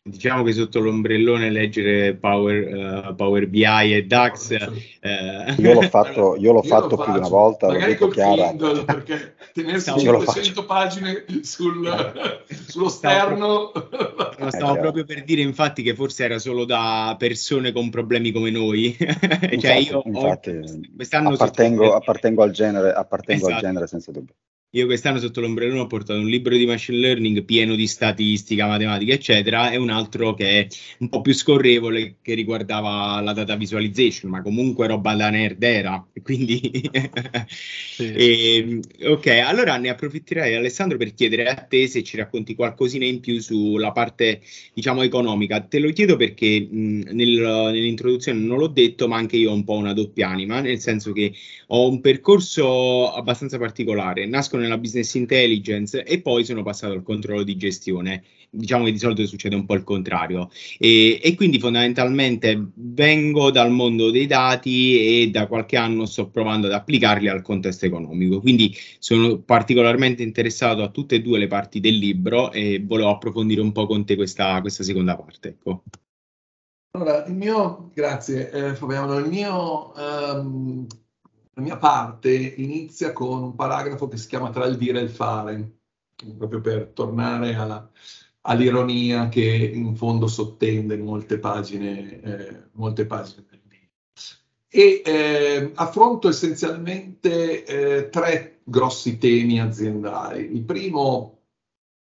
diciamo 0.03 0.41
che 0.43 0.51
sotto 0.51 0.79
l'ombrellone 0.79 1.51
leggere 1.51 2.15
Power, 2.15 3.07
uh, 3.09 3.15
Power 3.15 3.47
BI 3.47 3.93
e 3.93 4.05
DAX. 4.05 4.51
Eh. 4.99 5.55
Io 5.57 5.73
l'ho 5.73 5.81
fatto, 5.81 6.35
io 6.37 6.51
l'ho 6.53 6.61
io 6.63 6.67
fatto 6.67 6.97
più 6.97 7.11
di 7.11 7.19
una 7.19 7.27
volta. 7.27 7.67
Magari 7.67 7.95
col 7.95 8.11
Chiara. 8.11 8.49
Kindle, 8.49 8.83
perché 8.83 9.35
tenersi 9.53 9.91
500 9.95 10.65
pagine 10.65 11.25
sul, 11.41 12.43
sullo 12.67 12.89
sterno. 12.89 13.71
Stavo, 13.73 14.49
stavo 14.49 14.79
proprio 14.79 15.03
per 15.05 15.23
dire 15.23 15.41
infatti 15.41 15.83
che 15.83 15.93
forse 15.93 16.23
era 16.23 16.39
solo 16.39 16.65
da 16.65 17.15
persone 17.17 17.71
con 17.71 17.89
problemi 17.89 18.31
come 18.31 18.49
noi. 18.49 18.95
cioè 18.97 19.09
infatti, 19.51 19.89
io 19.89 20.01
infatti, 20.05 20.49
ho, 20.49 21.29
appartengo, 21.29 21.93
appartengo, 21.93 22.41
al 22.41 22.51
genere, 22.51 22.91
appartengo 22.91 23.47
esatto. 23.47 23.53
al 23.53 23.61
genere 23.61 23.87
senza 23.87 24.11
dubbio. 24.11 24.33
Io 24.73 24.85
quest'anno 24.85 25.19
sotto 25.19 25.41
l'ombrellone 25.41 25.81
ho 25.81 25.87
portato 25.87 26.17
un 26.17 26.27
libro 26.27 26.55
di 26.55 26.65
machine 26.65 26.97
learning 26.97 27.43
pieno 27.43 27.75
di 27.75 27.87
statistica, 27.87 28.67
matematica, 28.67 29.11
eccetera, 29.11 29.69
e 29.69 29.75
un 29.75 29.89
altro 29.89 30.33
che 30.33 30.61
è 30.61 30.67
un 30.99 31.09
po' 31.09 31.19
più 31.19 31.33
scorrevole 31.33 32.19
che 32.21 32.35
riguardava 32.35 33.19
la 33.19 33.33
data 33.33 33.57
visualization, 33.57 34.31
ma 34.31 34.41
comunque 34.41 34.87
roba 34.87 35.13
da 35.13 35.29
nerd 35.29 35.61
era. 35.61 36.07
Quindi, 36.23 36.61
sì. 37.49 38.13
e, 38.13 38.79
ok, 39.03 39.27
allora 39.43 39.75
ne 39.75 39.89
approfitterei 39.89 40.55
Alessandro 40.55 40.97
per 40.97 41.13
chiedere 41.13 41.49
a 41.49 41.55
te 41.55 41.87
se 41.87 42.01
ci 42.01 42.15
racconti 42.15 42.55
qualcosina 42.55 43.03
in 43.03 43.19
più 43.19 43.41
sulla 43.41 43.91
parte, 43.91 44.39
diciamo, 44.73 45.01
economica. 45.01 45.59
Te 45.59 45.79
lo 45.79 45.91
chiedo 45.91 46.15
perché 46.15 46.61
mh, 46.61 47.09
nel, 47.11 47.39
nell'introduzione 47.73 48.39
non 48.39 48.57
l'ho 48.57 48.67
detto, 48.67 49.09
ma 49.09 49.17
anche 49.17 49.35
io 49.35 49.51
ho 49.51 49.53
un 49.53 49.65
po' 49.65 49.73
una 49.73 49.91
doppia 49.91 50.29
anima, 50.29 50.61
nel 50.61 50.79
senso 50.79 51.11
che 51.11 51.33
ho 51.67 51.89
un 51.89 51.99
percorso 51.99 53.11
abbastanza 53.11 53.57
particolare. 53.57 54.25
Nasco 54.25 54.59
nella 54.61 54.77
business 54.77 55.13
intelligence 55.15 56.03
e 56.03 56.21
poi 56.21 56.45
sono 56.45 56.63
passato 56.63 56.93
al 56.93 57.03
controllo 57.03 57.43
di 57.43 57.57
gestione. 57.57 58.23
Diciamo 58.49 58.85
che 58.85 58.91
di 58.91 58.97
solito 58.97 59.25
succede 59.25 59.55
un 59.55 59.65
po' 59.65 59.75
il 59.75 59.83
contrario. 59.83 60.49
E, 60.77 61.19
e 61.21 61.35
quindi 61.35 61.59
fondamentalmente 61.59 62.71
vengo 62.75 63.51
dal 63.51 63.71
mondo 63.71 64.11
dei 64.11 64.27
dati 64.27 65.21
e 65.23 65.29
da 65.29 65.47
qualche 65.47 65.77
anno 65.77 66.05
sto 66.05 66.29
provando 66.29 66.67
ad 66.67 66.73
applicarli 66.73 67.27
al 67.27 67.41
contesto 67.41 67.85
economico. 67.85 68.39
Quindi 68.39 68.75
sono 68.99 69.39
particolarmente 69.39 70.23
interessato 70.23 70.83
a 70.83 70.89
tutte 70.89 71.15
e 71.15 71.21
due 71.21 71.39
le 71.39 71.47
parti 71.47 71.79
del 71.79 71.97
libro 71.97 72.51
e 72.51 72.81
volevo 72.85 73.09
approfondire 73.09 73.61
un 73.61 73.71
po' 73.71 73.85
con 73.85 74.05
te 74.05 74.15
questa, 74.15 74.59
questa 74.61 74.83
seconda 74.83 75.15
parte. 75.15 75.49
Ecco. 75.49 75.83
Allora, 76.93 77.23
il 77.25 77.33
mio, 77.33 77.89
grazie 77.93 78.51
eh, 78.51 78.75
Fabiano, 78.75 79.17
il 79.17 79.29
mio 79.29 79.93
um, 79.95 80.85
la 81.53 81.61
mia 81.61 81.77
parte 81.77 82.33
inizia 82.33 83.11
con 83.11 83.43
un 83.43 83.55
paragrafo 83.55 84.07
che 84.07 84.17
si 84.17 84.27
chiama 84.27 84.49
Tra 84.51 84.65
il 84.65 84.77
dire 84.77 84.99
e 84.99 85.03
il 85.03 85.09
fare, 85.09 85.79
proprio 86.37 86.61
per 86.61 86.91
tornare 86.93 87.55
alla, 87.55 87.89
all'ironia 88.41 89.27
che 89.29 89.43
in 89.73 89.95
fondo 89.95 90.27
sottende 90.27 90.97
molte 90.97 91.39
pagine, 91.39 92.21
eh, 92.21 92.63
molte 92.73 93.05
pagine 93.05 93.45
del 93.49 93.61
libro. 93.67 93.89
e 94.69 95.01
eh, 95.03 95.71
affronto 95.75 96.29
essenzialmente 96.29 97.65
eh, 97.65 98.09
tre 98.09 98.59
grossi 98.63 99.17
temi 99.17 99.59
aziendali. 99.59 100.55
Il 100.55 100.63
primo 100.63 101.39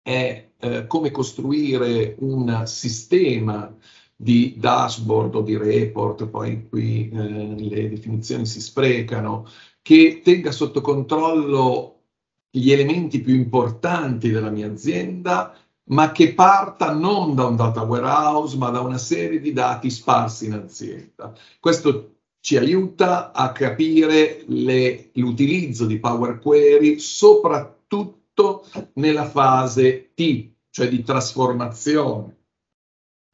è 0.02 0.50
eh, 0.56 0.86
come 0.86 1.10
costruire 1.10 2.14
un 2.20 2.62
sistema 2.66 3.74
di 4.22 4.54
dashboard 4.56 5.34
o 5.34 5.42
di 5.42 5.56
report, 5.56 6.28
poi 6.28 6.68
qui 6.68 7.10
eh, 7.10 7.54
le 7.58 7.88
definizioni 7.88 8.46
si 8.46 8.60
sprecano, 8.60 9.48
che 9.82 10.20
tenga 10.22 10.52
sotto 10.52 10.80
controllo 10.80 12.02
gli 12.48 12.70
elementi 12.70 13.20
più 13.20 13.34
importanti 13.34 14.30
della 14.30 14.50
mia 14.50 14.68
azienda, 14.68 15.56
ma 15.86 16.12
che 16.12 16.34
parta 16.34 16.92
non 16.92 17.34
da 17.34 17.46
un 17.46 17.56
data 17.56 17.82
warehouse, 17.82 18.56
ma 18.56 18.70
da 18.70 18.80
una 18.80 18.98
serie 18.98 19.40
di 19.40 19.52
dati 19.52 19.90
sparsi 19.90 20.46
in 20.46 20.52
azienda. 20.52 21.34
Questo 21.58 22.18
ci 22.38 22.56
aiuta 22.56 23.32
a 23.32 23.50
capire 23.50 24.44
le, 24.46 25.10
l'utilizzo 25.14 25.84
di 25.84 25.98
Power 25.98 26.38
Query, 26.38 27.00
soprattutto 27.00 28.66
nella 28.94 29.28
fase 29.28 30.12
T, 30.14 30.52
cioè 30.70 30.88
di 30.88 31.02
trasformazione 31.02 32.36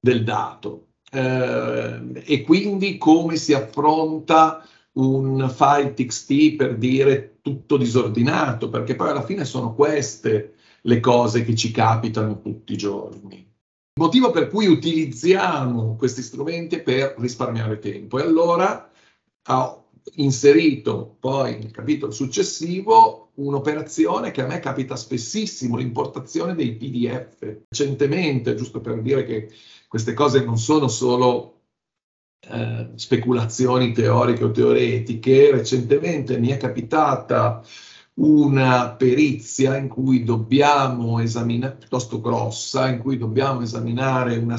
del 0.01 0.25
dato. 0.25 0.87
Eh, 1.11 2.23
e 2.25 2.43
quindi 2.43 2.99
come 2.99 3.37
si 3.37 3.55
affronta 3.55 4.67
un 4.93 5.49
file 5.49 5.95
TXT 5.95 6.57
per 6.57 6.77
dire 6.77 7.39
tutto 7.41 7.77
disordinato, 7.77 8.69
perché 8.69 8.95
poi 8.95 9.11
alla 9.11 9.25
fine 9.25 9.45
sono 9.45 9.75
queste 9.75 10.55
le 10.83 11.01
cose 11.01 11.45
che 11.45 11.55
ci 11.55 11.71
capitano 11.71 12.41
tutti 12.41 12.73
i 12.73 12.77
giorni. 12.77 13.47
Motivo 13.99 14.31
per 14.31 14.49
cui 14.49 14.67
utilizziamo 14.67 15.97
questi 15.97 16.23
strumenti 16.23 16.77
è 16.77 16.83
per 16.83 17.15
risparmiare 17.19 17.79
tempo. 17.81 18.19
E 18.19 18.23
allora 18.23 18.91
ho 19.49 19.89
inserito 20.15 21.17
poi 21.19 21.59
nel 21.59 21.71
capitolo 21.71 22.13
successivo 22.13 23.31
un'operazione 23.35 24.31
che 24.31 24.43
a 24.43 24.47
me 24.47 24.61
capita 24.61 24.97
spessissimo, 24.97 25.77
l'importazione 25.77 26.55
dei 26.55 26.77
PDF. 26.77 27.63
Recentemente, 27.69 28.55
giusto 28.55 28.81
per 28.81 29.01
dire 29.03 29.25
che 29.25 29.51
queste 29.89 30.13
cose 30.13 30.45
non 30.45 30.59
sono 30.59 30.87
solo 30.87 31.63
eh, 32.41 32.91
speculazioni 32.95 33.93
teoriche 33.93 34.45
o 34.45 34.51
teoretiche, 34.51 35.51
recentemente 35.51 36.39
mi 36.39 36.49
è 36.49 36.57
capitata 36.57 37.65
una 38.15 38.91
perizia 38.91 39.77
in 39.77 39.89
cui 39.89 40.25
dobbiamo 40.25 41.21
esaminare, 41.21 41.77
piuttosto 41.77 42.21
grossa, 42.21 42.89
in 42.89 42.99
cui 42.99 43.17
dobbiamo 43.17 43.63
esaminare 43.63 44.37
una, 44.37 44.57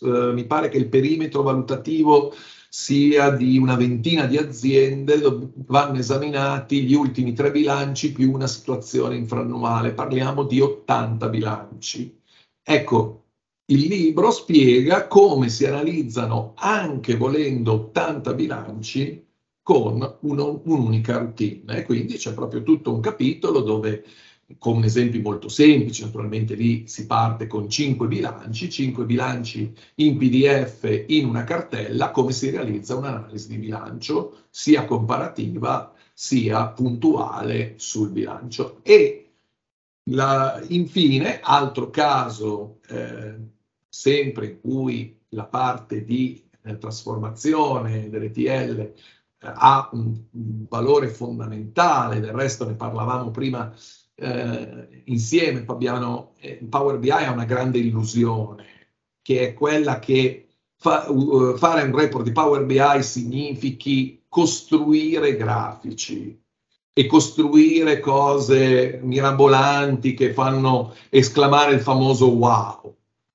uh, 0.00 0.32
mi 0.32 0.44
pare 0.46 0.68
che 0.68 0.78
il 0.78 0.88
perimetro 0.88 1.42
valutativo 1.42 2.34
sia 2.68 3.30
di 3.30 3.56
una 3.58 3.76
ventina 3.76 4.26
di 4.26 4.36
aziende, 4.36 5.20
vanno 5.66 5.98
esaminati 5.98 6.82
gli 6.82 6.94
ultimi 6.94 7.32
tre 7.32 7.50
bilanci 7.50 8.12
più 8.12 8.32
una 8.32 8.46
situazione 8.48 9.16
infrannuale, 9.16 9.92
parliamo 9.92 10.42
di 10.44 10.60
80 10.60 11.28
bilanci. 11.28 12.20
Ecco, 12.62 13.23
il 13.66 13.86
libro 13.86 14.30
spiega 14.30 15.06
come 15.06 15.48
si 15.48 15.64
analizzano, 15.64 16.52
anche 16.56 17.16
volendo 17.16 17.72
80 17.72 18.34
bilanci, 18.34 19.26
con 19.62 20.18
uno, 20.20 20.60
un'unica 20.64 21.18
routine. 21.18 21.78
E 21.78 21.82
quindi 21.84 22.16
c'è 22.16 22.34
proprio 22.34 22.62
tutto 22.62 22.92
un 22.92 23.00
capitolo 23.00 23.60
dove, 23.60 24.04
con 24.58 24.84
esempi 24.84 25.20
molto 25.20 25.48
semplici, 25.48 26.02
naturalmente 26.02 26.54
lì 26.54 26.86
si 26.86 27.06
parte 27.06 27.46
con 27.46 27.70
5 27.70 28.06
bilanci, 28.06 28.68
5 28.68 29.04
bilanci 29.06 29.72
in 29.96 30.18
PDF 30.18 31.04
in 31.06 31.24
una 31.26 31.44
cartella, 31.44 32.10
come 32.10 32.32
si 32.32 32.50
realizza 32.50 32.96
un'analisi 32.96 33.48
di 33.48 33.56
bilancio, 33.56 34.44
sia 34.50 34.84
comparativa 34.84 35.94
sia 36.12 36.68
puntuale 36.68 37.74
sul 37.76 38.10
bilancio. 38.10 38.80
E 38.82 39.23
la, 40.10 40.62
infine, 40.68 41.40
altro 41.40 41.90
caso 41.90 42.80
eh, 42.88 43.36
sempre 43.88 44.46
in 44.46 44.60
cui 44.60 45.18
la 45.30 45.46
parte 45.46 46.04
di 46.04 46.42
eh, 46.62 46.78
trasformazione 46.78 48.08
dell'ETL 48.10 48.80
eh, 48.80 48.94
ha 49.38 49.88
un, 49.92 50.20
un, 50.32 50.66
valore 50.68 51.08
fondamentale, 51.08 52.20
del 52.20 52.32
resto 52.32 52.66
ne 52.66 52.74
parlavamo 52.74 53.30
prima 53.30 53.74
eh, 54.16 55.02
insieme, 55.06 55.64
Fabiano, 55.64 56.34
eh, 56.38 56.64
Power 56.68 56.98
BI 56.98 57.10
ha 57.10 57.30
una 57.32 57.44
grande 57.44 57.78
illusione, 57.78 58.64
che 59.22 59.48
è 59.48 59.54
quella 59.54 59.98
che 59.98 60.48
fa, 60.76 61.10
uh, 61.10 61.56
fare 61.56 61.82
un 61.82 61.96
report 61.96 62.24
di 62.24 62.32
Power 62.32 62.64
BI 62.64 63.02
significhi 63.02 64.24
costruire 64.28 65.36
grafici 65.36 66.43
e 66.94 67.06
costruire 67.06 68.00
cose 68.00 69.00
mirabolanti 69.02 70.14
che 70.14 70.32
fanno 70.32 70.94
esclamare 71.10 71.74
il 71.74 71.80
famoso 71.80 72.30
wow 72.30 72.94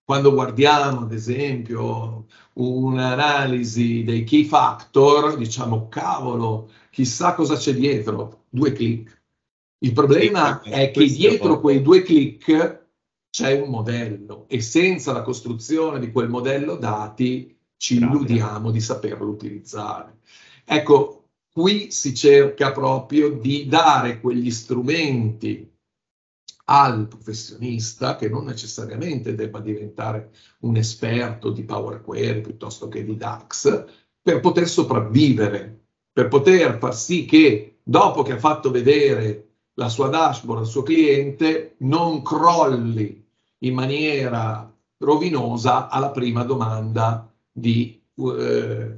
quando 0.09 0.33
guardiamo, 0.33 1.01
ad 1.01 1.13
esempio, 1.13 2.25
un'analisi 2.53 4.03
dei 4.03 4.23
key 4.23 4.43
factor, 4.43 5.37
diciamo, 5.37 5.87
cavolo, 5.87 6.71
chissà 6.89 7.35
cosa 7.35 7.55
c'è 7.55 7.75
dietro, 7.75 8.45
due 8.49 8.71
clic. 8.71 9.21
Il 9.77 9.93
problema 9.93 10.61
sì, 10.63 10.71
è 10.71 10.89
che 10.89 11.05
dietro 11.05 11.59
quei 11.59 11.83
due 11.83 12.01
clic 12.01 12.85
c'è 13.29 13.61
un 13.61 13.69
modello 13.69 14.45
e 14.47 14.61
senza 14.61 15.11
la 15.11 15.21
costruzione 15.21 15.99
di 15.99 16.11
quel 16.11 16.27
modello 16.27 16.75
dati 16.75 17.55
ci 17.77 17.97
illudiamo 17.97 18.71
di 18.71 18.81
saperlo 18.81 19.29
utilizzare. 19.29 20.21
Ecco, 20.65 21.18
qui 21.51 21.91
si 21.91 22.13
cerca 22.13 22.71
proprio 22.71 23.29
di 23.29 23.67
dare 23.67 24.19
quegli 24.19 24.51
strumenti 24.51 25.69
al 26.65 27.07
professionista 27.07 28.15
che 28.15 28.29
non 28.29 28.45
necessariamente 28.45 29.33
debba 29.33 29.59
diventare 29.59 30.31
un 30.59 30.77
esperto 30.77 31.49
di 31.49 31.63
Power 31.63 32.01
Query 32.01 32.41
piuttosto 32.41 32.87
che 32.87 33.03
di 33.03 33.17
DAX 33.17 33.85
per 34.21 34.39
poter 34.39 34.67
sopravvivere, 34.67 35.85
per 36.11 36.27
poter 36.27 36.77
far 36.77 36.95
sì 36.95 37.25
che 37.25 37.79
dopo 37.81 38.21
che 38.21 38.33
ha 38.33 38.37
fatto 38.37 38.69
vedere 38.69 39.47
la 39.73 39.89
sua 39.89 40.09
dashboard 40.09 40.61
al 40.61 40.67
suo 40.67 40.83
cliente 40.83 41.75
non 41.79 42.21
crolli 42.21 43.25
in 43.59 43.73
maniera 43.73 44.71
rovinosa 44.97 45.87
alla 45.89 46.11
prima 46.11 46.43
domanda 46.43 47.33
di 47.51 47.99
eh, 48.15 48.95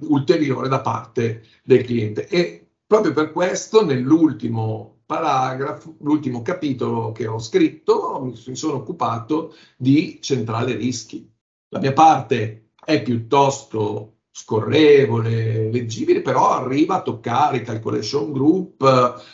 ulteriore 0.00 0.68
da 0.68 0.80
parte 0.80 1.42
del 1.62 1.84
cliente. 1.84 2.26
E 2.28 2.66
proprio 2.86 3.12
per 3.12 3.32
questo 3.32 3.84
nell'ultimo 3.84 5.00
paragrafo, 5.06 5.96
l'ultimo 6.00 6.42
capitolo 6.42 7.12
che 7.12 7.26
ho 7.26 7.38
scritto, 7.38 8.32
mi 8.46 8.56
sono 8.56 8.76
occupato 8.76 9.54
di 9.76 10.18
centrale 10.20 10.74
rischi. 10.74 11.30
La 11.68 11.80
mia 11.80 11.92
parte 11.92 12.70
è 12.84 13.02
piuttosto 13.02 14.10
scorrevole, 14.30 15.70
leggibile, 15.70 16.20
però 16.22 16.50
arriva 16.50 16.96
a 16.96 17.02
toccare 17.02 17.58
i 17.58 17.62
calculation 17.62 18.32
group, 18.32 18.82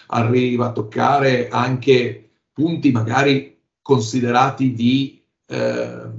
arriva 0.08 0.66
a 0.66 0.72
toccare 0.72 1.48
anche 1.48 2.30
punti 2.52 2.90
magari 2.90 3.58
considerati 3.80 4.72
di, 4.72 5.22
eh, 5.46 6.10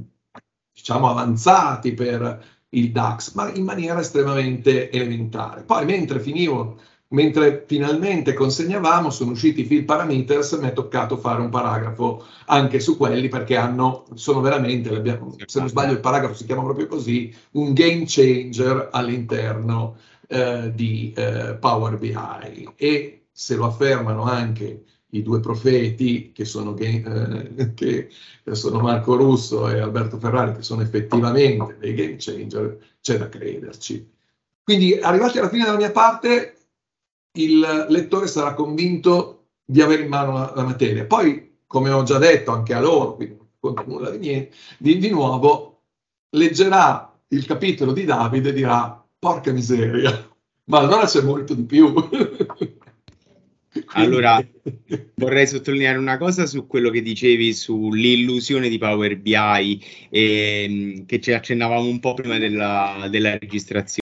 diciamo, 0.73 1.09
avanzati 1.09 1.93
per 1.93 2.43
il 2.71 2.91
DAX, 2.91 3.33
ma 3.33 3.51
in 3.53 3.63
maniera 3.63 3.99
estremamente 3.99 4.89
elementare. 4.91 5.63
Poi 5.63 5.85
mentre 5.85 6.19
finivo 6.19 6.77
mentre 7.11 7.65
finalmente 7.67 8.33
consegnavamo 8.33 9.09
sono 9.09 9.31
usciti 9.31 9.61
i 9.61 9.65
field 9.65 9.85
parameters, 9.85 10.53
mi 10.53 10.67
è 10.67 10.73
toccato 10.73 11.17
fare 11.17 11.41
un 11.41 11.49
paragrafo 11.49 12.25
anche 12.45 12.79
su 12.79 12.97
quelli 12.97 13.27
perché 13.27 13.55
hanno, 13.55 14.05
sono 14.13 14.41
veramente, 14.41 14.89
se 15.45 15.59
non 15.59 15.69
sbaglio 15.69 15.93
il 15.93 15.99
paragrafo 15.99 16.33
si 16.33 16.45
chiama 16.45 16.63
proprio 16.63 16.87
così, 16.87 17.33
un 17.51 17.73
game 17.73 18.03
changer 18.05 18.89
all'interno 18.91 19.97
eh, 20.27 20.71
di 20.73 21.13
eh, 21.15 21.55
Power 21.59 21.97
BI 21.97 22.73
e 22.75 23.25
se 23.31 23.55
lo 23.55 23.65
affermano 23.65 24.23
anche 24.23 24.83
i 25.11 25.21
due 25.21 25.39
profeti 25.39 26.31
che 26.31 26.45
sono, 26.45 26.75
eh, 26.77 27.71
che 27.73 28.09
sono 28.51 28.79
Marco 28.79 29.15
Russo 29.15 29.69
e 29.69 29.79
Alberto 29.79 30.17
Ferrari 30.17 30.53
che 30.53 30.61
sono 30.61 30.81
effettivamente 30.81 31.77
dei 31.79 31.93
game 31.93 32.15
changer, 32.17 32.77
c'è 33.01 33.17
da 33.17 33.29
crederci. 33.29 34.09
Quindi 34.63 34.93
arrivati 34.99 35.37
alla 35.39 35.49
fine 35.49 35.65
della 35.65 35.77
mia 35.77 35.91
parte 35.91 36.55
il 37.33 37.59
lettore 37.89 38.27
sarà 38.27 38.53
convinto 38.53 39.47
di 39.65 39.81
avere 39.81 40.03
in 40.03 40.09
mano 40.09 40.33
la, 40.33 40.53
la 40.55 40.63
materia. 40.63 41.05
Poi, 41.05 41.59
come 41.65 41.89
ho 41.89 42.03
già 42.03 42.17
detto 42.17 42.51
anche 42.51 42.73
a 42.73 42.79
loro, 42.79 43.15
quindi 43.15 43.35
non 43.35 43.47
conto 43.59 43.83
nulla 43.87 44.09
di, 44.11 44.17
niente, 44.17 44.55
di, 44.77 44.97
di 44.97 45.09
nuovo, 45.09 45.81
leggerà 46.31 47.17
il 47.29 47.45
capitolo 47.45 47.93
di 47.93 48.03
Davide 48.03 48.49
e 48.49 48.53
dirà, 48.53 49.03
porca 49.17 49.51
miseria, 49.51 50.29
ma 50.65 50.79
allora 50.79 51.05
c'è 51.05 51.21
molto 51.21 51.53
di 51.53 51.63
più. 51.63 51.93
Allora, 53.93 54.41
vorrei 55.15 55.47
sottolineare 55.47 55.97
una 55.97 56.17
cosa 56.17 56.45
su 56.45 56.67
quello 56.67 56.89
che 56.89 57.01
dicevi 57.01 57.53
sull'illusione 57.53 58.69
di 58.69 58.77
Power 58.77 59.17
BI, 59.17 59.83
ehm, 60.09 61.05
che 61.05 61.19
ci 61.19 61.33
accennavamo 61.33 61.87
un 61.87 61.99
po' 61.99 62.13
prima 62.13 62.37
della, 62.37 63.07
della 63.09 63.37
registrazione. 63.37 63.99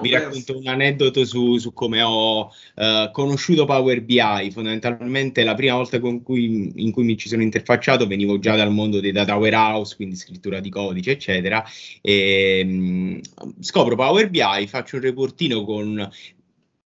vi 0.00 0.10
racconto 0.10 0.56
un 0.56 0.66
aneddoto 0.66 1.24
su, 1.24 1.56
su 1.58 1.72
come 1.72 2.02
ho 2.02 2.46
uh, 2.46 3.10
conosciuto 3.10 3.64
Power 3.64 4.02
BI. 4.02 4.50
Fondamentalmente 4.50 5.44
la 5.44 5.54
prima 5.54 5.74
volta 5.74 6.00
cui, 6.00 6.72
in 6.76 6.90
cui 6.90 7.04
mi 7.04 7.16
ci 7.16 7.28
sono 7.28 7.42
interfacciato 7.42 8.06
venivo 8.06 8.38
già 8.38 8.56
dal 8.56 8.72
mondo 8.72 9.00
dei 9.00 9.12
data 9.12 9.36
warehouse, 9.36 9.94
quindi 9.96 10.16
scrittura 10.16 10.60
di 10.60 10.70
codice, 10.70 11.12
eccetera. 11.12 11.62
E, 12.00 12.62
um, 12.64 13.20
scopro 13.60 13.94
Power 13.94 14.30
BI, 14.30 14.66
faccio 14.66 14.96
un 14.96 15.02
reportino 15.02 15.64
con 15.64 16.10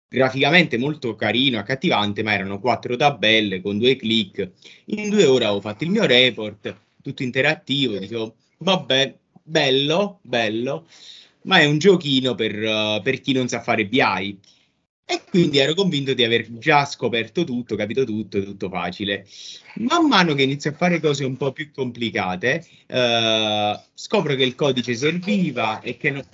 graficamente 0.08 0.78
molto 0.78 1.16
carino, 1.16 1.60
accattivante, 1.60 2.24
ma 2.24 2.34
erano 2.34 2.60
quattro 2.60 2.96
tabelle 2.96 3.62
con 3.62 3.78
due 3.78 3.96
clic. 3.96 4.52
In 4.86 5.10
due 5.10 5.26
ore 5.26 5.46
ho 5.46 5.62
fatto 5.62 5.84
il 5.84 5.90
mio 5.90 6.06
report, 6.06 6.76
tutto 7.02 7.24
interattivo, 7.24 7.98
dicevo, 7.98 8.36
vabbè, 8.60 9.18
bello, 9.44 10.20
bello, 10.22 10.88
ma 11.44 11.60
è 11.60 11.66
un 11.66 11.78
giochino 11.78 12.36
per, 12.36 12.58
uh, 12.58 13.02
per 13.02 13.22
chi 13.22 13.34
non 13.34 13.48
sa 13.48 13.62
fare 13.62 13.86
BI. 13.88 14.40
E 15.10 15.24
quindi 15.30 15.58
ero 15.60 15.74
convinto 15.74 16.14
di 16.14 16.24
aver 16.24 16.52
già 16.58 16.84
scoperto 16.86 17.46
tutto, 17.46 17.76
capito 17.78 18.04
tutto, 18.04 18.44
tutto 18.44 18.70
facile. 18.70 19.26
Man 19.76 20.06
mano 20.08 20.34
che 20.34 20.44
inizio 20.44 20.72
a 20.72 20.74
fare 20.74 21.00
cose 21.00 21.24
un 21.24 21.38
po' 21.38 21.54
più 21.54 21.72
complicate, 21.72 22.66
uh, 22.88 23.80
scopro 23.94 24.36
che 24.36 24.44
il 24.44 24.56
codice 24.56 24.96
serviva 24.96 25.80
e 25.80 25.96
che, 25.96 26.10
no- 26.12 26.26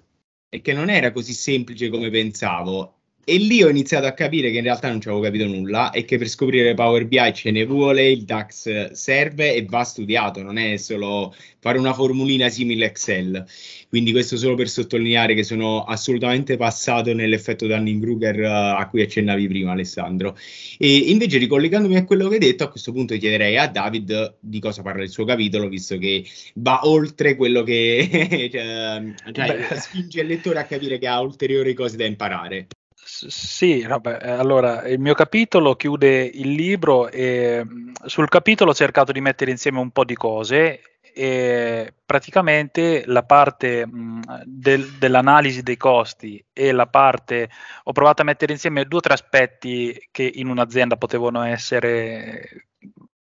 e 0.49 0.61
che 0.61 0.73
non 0.73 0.89
era 0.89 1.11
così 1.11 1.33
semplice 1.33 1.89
come 1.89 2.09
pensavo 2.09 3.02
e 3.25 3.37
lì 3.37 3.63
ho 3.63 3.69
iniziato 3.69 4.05
a 4.05 4.11
capire 4.11 4.51
che 4.51 4.57
in 4.57 4.63
realtà 4.63 4.89
non 4.89 4.99
ci 4.99 5.07
avevo 5.07 5.23
capito 5.23 5.45
nulla 5.45 5.91
e 5.91 6.03
che 6.03 6.17
per 6.17 6.27
scoprire 6.27 6.73
Power 6.73 7.05
BI 7.05 7.33
ce 7.33 7.51
ne 7.51 7.65
vuole, 7.65 8.09
il 8.09 8.23
DAX 8.23 8.91
serve 8.91 9.53
e 9.55 9.65
va 9.65 9.83
studiato, 9.83 10.41
non 10.41 10.57
è 10.57 10.75
solo 10.75 11.33
fare 11.59 11.77
una 11.77 11.93
formulina 11.93 12.49
simile 12.49 12.87
Excel. 12.87 13.45
Quindi 13.87 14.11
questo 14.11 14.35
solo 14.35 14.55
per 14.55 14.67
sottolineare 14.67 15.35
che 15.35 15.43
sono 15.43 15.83
assolutamente 15.83 16.57
passato 16.57 17.13
nell'effetto 17.13 17.65
Dunning-Kruger 17.67 18.39
uh, 18.39 18.79
a 18.79 18.87
cui 18.89 19.01
accennavi 19.01 19.47
prima 19.47 19.71
Alessandro. 19.71 20.35
E 20.77 20.93
invece 20.93 21.37
ricollegandomi 21.37 21.95
a 21.95 22.03
quello 22.03 22.27
che 22.27 22.33
hai 22.33 22.39
detto, 22.41 22.65
a 22.65 22.69
questo 22.69 22.91
punto 22.91 23.15
chiederei 23.17 23.57
a 23.57 23.67
David 23.67 24.35
di 24.39 24.59
cosa 24.59 24.81
parla 24.81 25.03
il 25.03 25.09
suo 25.09 25.23
capitolo, 25.23 25.69
visto 25.69 25.97
che 25.97 26.25
va 26.55 26.81
oltre 26.83 27.35
quello 27.35 27.63
che 27.63 28.49
cioè, 28.51 29.13
cioè, 29.31 29.77
spinge 29.79 30.21
il 30.21 30.27
lettore 30.27 30.59
a 30.59 30.65
capire 30.65 30.97
che 30.97 31.07
ha 31.07 31.21
ulteriori 31.21 31.73
cose 31.73 31.95
da 31.95 32.05
imparare. 32.05 32.67
Sì, 33.15 33.83
vabbè, 33.85 34.19
eh, 34.23 34.29
allora 34.31 34.87
il 34.87 34.99
mio 34.99 35.13
capitolo 35.13 35.75
chiude 35.75 36.23
il 36.23 36.49
libro 36.51 37.09
e 37.09 37.63
sul 38.05 38.27
capitolo 38.27 38.71
ho 38.71 38.73
cercato 38.73 39.11
di 39.11 39.21
mettere 39.21 39.51
insieme 39.51 39.79
un 39.79 39.91
po' 39.91 40.03
di 40.03 40.15
cose 40.15 40.81
e 41.13 41.93
praticamente 42.03 43.03
la 43.05 43.21
parte 43.23 43.85
mh, 43.85 44.41
del, 44.45 44.97
dell'analisi 44.97 45.61
dei 45.61 45.77
costi 45.77 46.43
e 46.51 46.71
la 46.71 46.87
parte 46.87 47.49
ho 47.83 47.91
provato 47.91 48.23
a 48.23 48.25
mettere 48.25 48.53
insieme 48.53 48.85
due 48.85 48.97
o 48.97 49.01
tre 49.01 49.13
aspetti 49.13 50.07
che 50.09 50.29
in 50.33 50.47
un'azienda 50.47 50.97
potevano 50.97 51.43
essere 51.43 52.69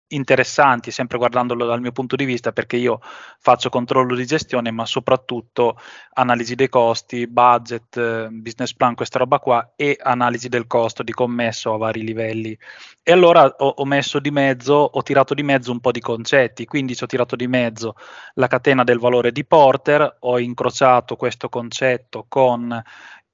interessanti, 0.08 0.90
sempre 0.90 1.18
guardandolo 1.18 1.66
dal 1.66 1.80
mio 1.80 1.92
punto 1.92 2.16
di 2.16 2.24
vista, 2.24 2.52
perché 2.52 2.76
io 2.76 3.00
faccio 3.38 3.68
controllo 3.68 4.14
di 4.14 4.26
gestione, 4.26 4.70
ma 4.70 4.86
soprattutto 4.86 5.78
analisi 6.14 6.54
dei 6.54 6.68
costi, 6.68 7.26
budget, 7.26 8.28
business 8.28 8.74
plan, 8.74 8.94
questa 8.94 9.18
roba 9.18 9.38
qua, 9.38 9.72
e 9.74 9.96
analisi 10.00 10.48
del 10.48 10.66
costo 10.66 11.02
di 11.02 11.12
commesso 11.12 11.74
a 11.74 11.78
vari 11.78 12.02
livelli. 12.02 12.56
E 13.02 13.12
allora 13.12 13.44
ho, 13.46 13.68
ho 13.76 13.84
messo 13.84 14.18
di 14.20 14.30
mezzo, 14.30 14.74
ho 14.74 15.02
tirato 15.02 15.34
di 15.34 15.42
mezzo 15.42 15.72
un 15.72 15.80
po' 15.80 15.92
di 15.92 16.00
concetti, 16.00 16.64
quindi 16.66 16.94
ci 16.94 17.04
ho 17.04 17.06
tirato 17.06 17.36
di 17.36 17.48
mezzo 17.48 17.94
la 18.34 18.46
catena 18.46 18.84
del 18.84 18.98
valore 18.98 19.32
di 19.32 19.44
Porter, 19.44 20.16
ho 20.20 20.38
incrociato 20.38 21.16
questo 21.16 21.48
concetto 21.48 22.26
con 22.28 22.82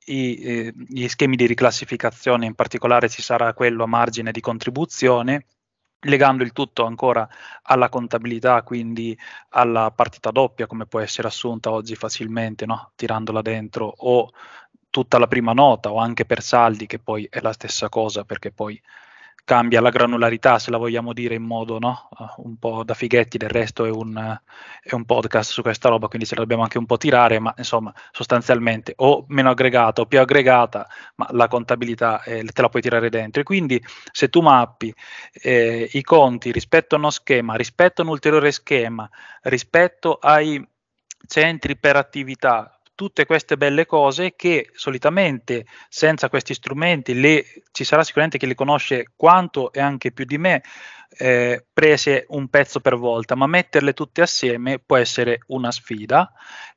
i, 0.06 0.34
eh, 0.42 0.72
gli 0.88 1.06
schemi 1.08 1.36
di 1.36 1.46
riclassificazione, 1.46 2.46
in 2.46 2.54
particolare 2.54 3.08
ci 3.08 3.22
sarà 3.22 3.52
quello 3.54 3.84
a 3.84 3.86
margine 3.86 4.32
di 4.32 4.40
contribuzione 4.40 5.46
legando 6.02 6.42
il 6.42 6.52
tutto 6.52 6.84
ancora 6.84 7.28
alla 7.62 7.88
contabilità, 7.88 8.62
quindi 8.62 9.16
alla 9.50 9.90
partita 9.90 10.30
doppia, 10.30 10.66
come 10.66 10.86
può 10.86 11.00
essere 11.00 11.28
assunta 11.28 11.70
oggi 11.70 11.94
facilmente, 11.94 12.66
no? 12.66 12.92
tirandola 12.96 13.42
dentro, 13.42 13.92
o 13.98 14.30
tutta 14.90 15.18
la 15.18 15.26
prima 15.26 15.52
nota, 15.52 15.90
o 15.92 15.98
anche 15.98 16.24
per 16.24 16.42
saldi, 16.42 16.86
che 16.86 16.98
poi 16.98 17.26
è 17.30 17.40
la 17.40 17.52
stessa 17.52 17.88
cosa, 17.88 18.24
perché 18.24 18.50
poi 18.52 18.80
cambia 19.44 19.80
la 19.80 19.90
granularità, 19.90 20.58
se 20.58 20.70
la 20.70 20.76
vogliamo 20.76 21.12
dire 21.12 21.34
in 21.34 21.42
modo 21.42 21.78
no? 21.78 22.08
uh, 22.16 22.42
un 22.46 22.56
po' 22.58 22.84
da 22.84 22.94
fighetti, 22.94 23.38
del 23.38 23.50
resto 23.50 23.84
è 23.84 23.90
un, 23.90 24.14
uh, 24.14 24.50
è 24.82 24.94
un, 24.94 25.04
podcast 25.04 25.50
su 25.50 25.62
questa 25.62 25.88
roba, 25.88 26.06
quindi 26.08 26.26
ce 26.26 26.34
la 26.34 26.42
dobbiamo 26.42 26.62
anche 26.62 26.78
un 26.78 26.86
po' 26.86 26.96
tirare, 26.96 27.38
ma 27.40 27.52
insomma 27.56 27.92
sostanzialmente 28.12 28.92
o 28.96 29.24
meno 29.28 29.50
aggregata 29.50 30.02
o 30.02 30.06
più 30.06 30.20
aggregata, 30.20 30.88
ma 31.16 31.26
la 31.32 31.48
contabilità 31.48 32.22
eh, 32.22 32.44
te 32.44 32.62
la 32.62 32.68
puoi 32.68 32.82
tirare 32.82 33.10
dentro. 33.10 33.40
E 33.40 33.44
quindi 33.44 33.82
se 34.12 34.28
tu 34.28 34.40
mappi 34.40 34.94
eh, 35.32 35.88
i 35.92 36.02
conti 36.02 36.52
rispetto 36.52 36.94
a 36.94 36.98
uno 36.98 37.10
schema, 37.10 37.54
rispetto 37.56 38.02
a 38.02 38.04
un 38.04 38.10
ulteriore 38.10 38.52
schema, 38.52 39.08
rispetto 39.42 40.18
ai 40.20 40.64
centri 41.26 41.76
per 41.76 41.96
attività, 41.96 42.71
tutte 42.94 43.26
queste 43.26 43.56
belle 43.56 43.86
cose 43.86 44.34
che 44.36 44.70
solitamente 44.74 45.66
senza 45.88 46.28
questi 46.28 46.54
strumenti 46.54 47.18
le, 47.18 47.44
ci 47.72 47.84
sarà 47.84 48.02
sicuramente 48.04 48.38
chi 48.38 48.46
le 48.46 48.54
conosce 48.54 49.12
quanto 49.16 49.72
e 49.72 49.80
anche 49.80 50.12
più 50.12 50.24
di 50.24 50.38
me, 50.38 50.62
eh, 51.18 51.64
prese 51.72 52.24
un 52.28 52.48
pezzo 52.48 52.80
per 52.80 52.96
volta, 52.96 53.34
ma 53.34 53.46
metterle 53.46 53.92
tutte 53.92 54.22
assieme 54.22 54.78
può 54.78 54.96
essere 54.96 55.40
una 55.48 55.70
sfida. 55.70 56.32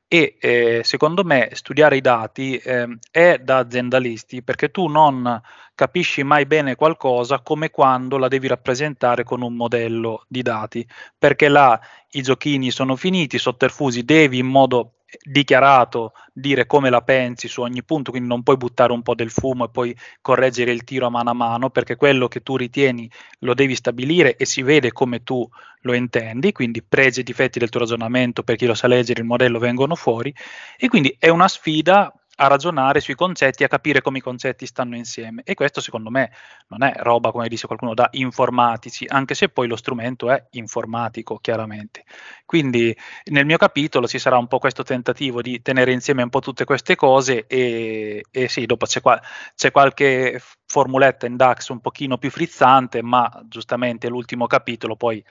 E 0.08 0.38
eh, 0.40 0.82
secondo 0.84 1.24
me 1.24 1.50
studiare 1.54 1.98
i 1.98 2.02
dati 2.02 2.58
eh, 2.58 2.88
è 3.10 3.40
da 3.40 3.58
aziendalisti 3.58 4.44
perché 4.44 4.70
tu 4.70 4.86
non 4.86 5.42
capisci 5.74 6.24
mai 6.24 6.46
bene 6.46 6.76
qualcosa 6.76 7.42
come 7.42 7.72
quando 7.72 8.18
la 8.18 8.28
devi 8.28 8.48
rappresentare 8.48 9.24
con 9.24 9.42
un 9.42 9.56
modello 9.56 10.24
di 10.28 10.42
dati, 10.42 10.88
perché 11.18 11.50
là 11.50 11.80
i 12.12 12.22
giochini 12.22 12.72
sono 12.72 12.96
finiti, 12.96 13.38
sotterfusi, 13.40 14.04
devi 14.04 14.38
in 14.38 14.48
modo 14.48 14.95
dichiarato 15.22 16.14
dire 16.34 16.66
come 16.66 16.90
la 16.90 17.02
pensi 17.02 17.48
su 17.48 17.62
ogni 17.62 17.84
punto, 17.84 18.12
quindi 18.12 18.30
non 18.30 18.44
puoi 18.44 18.58
buttare 18.58 18.92
un 18.92 19.02
po' 19.02 19.16
del 19.16 19.32
fumo 19.32 19.66
e 19.66 19.70
poi 19.70 19.96
correggere 20.22 20.72
il 20.72 20.84
tiro 20.84 21.08
a 21.08 21.10
mano 21.10 21.30
a 21.30 21.34
mano, 21.34 21.70
perché 21.70 21.96
quello 21.96 22.28
che 22.28 22.42
tu 22.42 22.58
ritieni 22.58 23.10
lo 23.40 23.54
devi 23.54 23.76
stabilire 23.76 24.36
e 24.36 24.46
si 24.46 24.62
vede 24.62 24.92
come 24.92 25.24
tu 25.24 25.48
lo 25.82 25.94
intendi, 25.94 26.52
quindi 26.52 26.84
pregi 26.84 27.20
e 27.20 27.24
difetti 27.24 27.60
del 27.60 27.70
tuo 27.70 27.82
ragionamento 27.82 28.44
per 28.44 28.56
chi 28.56 28.66
lo 28.66 28.74
sa 28.74 28.88
leggere 28.88 29.22
il 29.22 29.28
modello 29.28 29.60
vengono 29.60 29.96
fuori 29.96 30.34
e 30.78 30.88
quindi 30.88 31.16
è 31.20 31.30
una 31.30 31.48
sfida 31.48 32.12
a 32.36 32.48
ragionare 32.48 33.00
sui 33.00 33.16
concetti, 33.16 33.64
a 33.64 33.68
capire 33.68 34.02
come 34.02 34.18
i 34.18 34.22
concetti 34.22 34.66
stanno 34.66 34.96
insieme. 34.96 35.42
E 35.46 35.54
questo 35.54 35.82
secondo 35.82 36.10
me 36.10 36.32
non 36.68 36.84
è 36.84 36.94
roba, 36.98 37.32
come 37.32 37.48
dice 37.48 37.68
qualcuno, 37.68 37.94
da 37.94 38.08
informatici, 38.12 39.06
anche 39.08 39.34
se 39.36 39.50
poi 39.50 39.68
lo 39.68 39.76
strumento 39.76 40.30
è 40.30 40.46
informatico, 40.52 41.38
chiaramente. 41.38 42.04
Quindi 42.46 42.96
nel 43.26 43.46
mio 43.46 43.58
capitolo 43.58 44.08
ci 44.08 44.20
sarà 44.20 44.38
un 44.38 44.48
po' 44.48 44.60
questo 44.60 44.84
tentativo 44.84 45.42
di 45.42 45.62
tenere 45.62 45.92
insieme 45.92 46.24
un 46.24 46.30
po' 46.30 46.40
tutte 46.40 46.66
queste 46.66 46.96
cose 46.96 47.46
e, 47.48 48.26
e 48.30 48.48
sì, 48.48 48.66
dopo 48.66 48.86
c'è, 48.86 49.02
qua, 49.02 49.22
c'è 49.56 49.72
qualche 49.72 50.42
formuletta 50.66 51.26
in 51.26 51.36
DAX 51.38 51.70
un 51.70 51.80
pochino 51.80 52.18
più 52.18 52.30
frizzante, 52.30 53.02
ma 53.02 53.30
giustamente 53.48 54.10
l'ultimo 54.10 54.48
capitolo 54.48 54.96
poi 54.96 55.24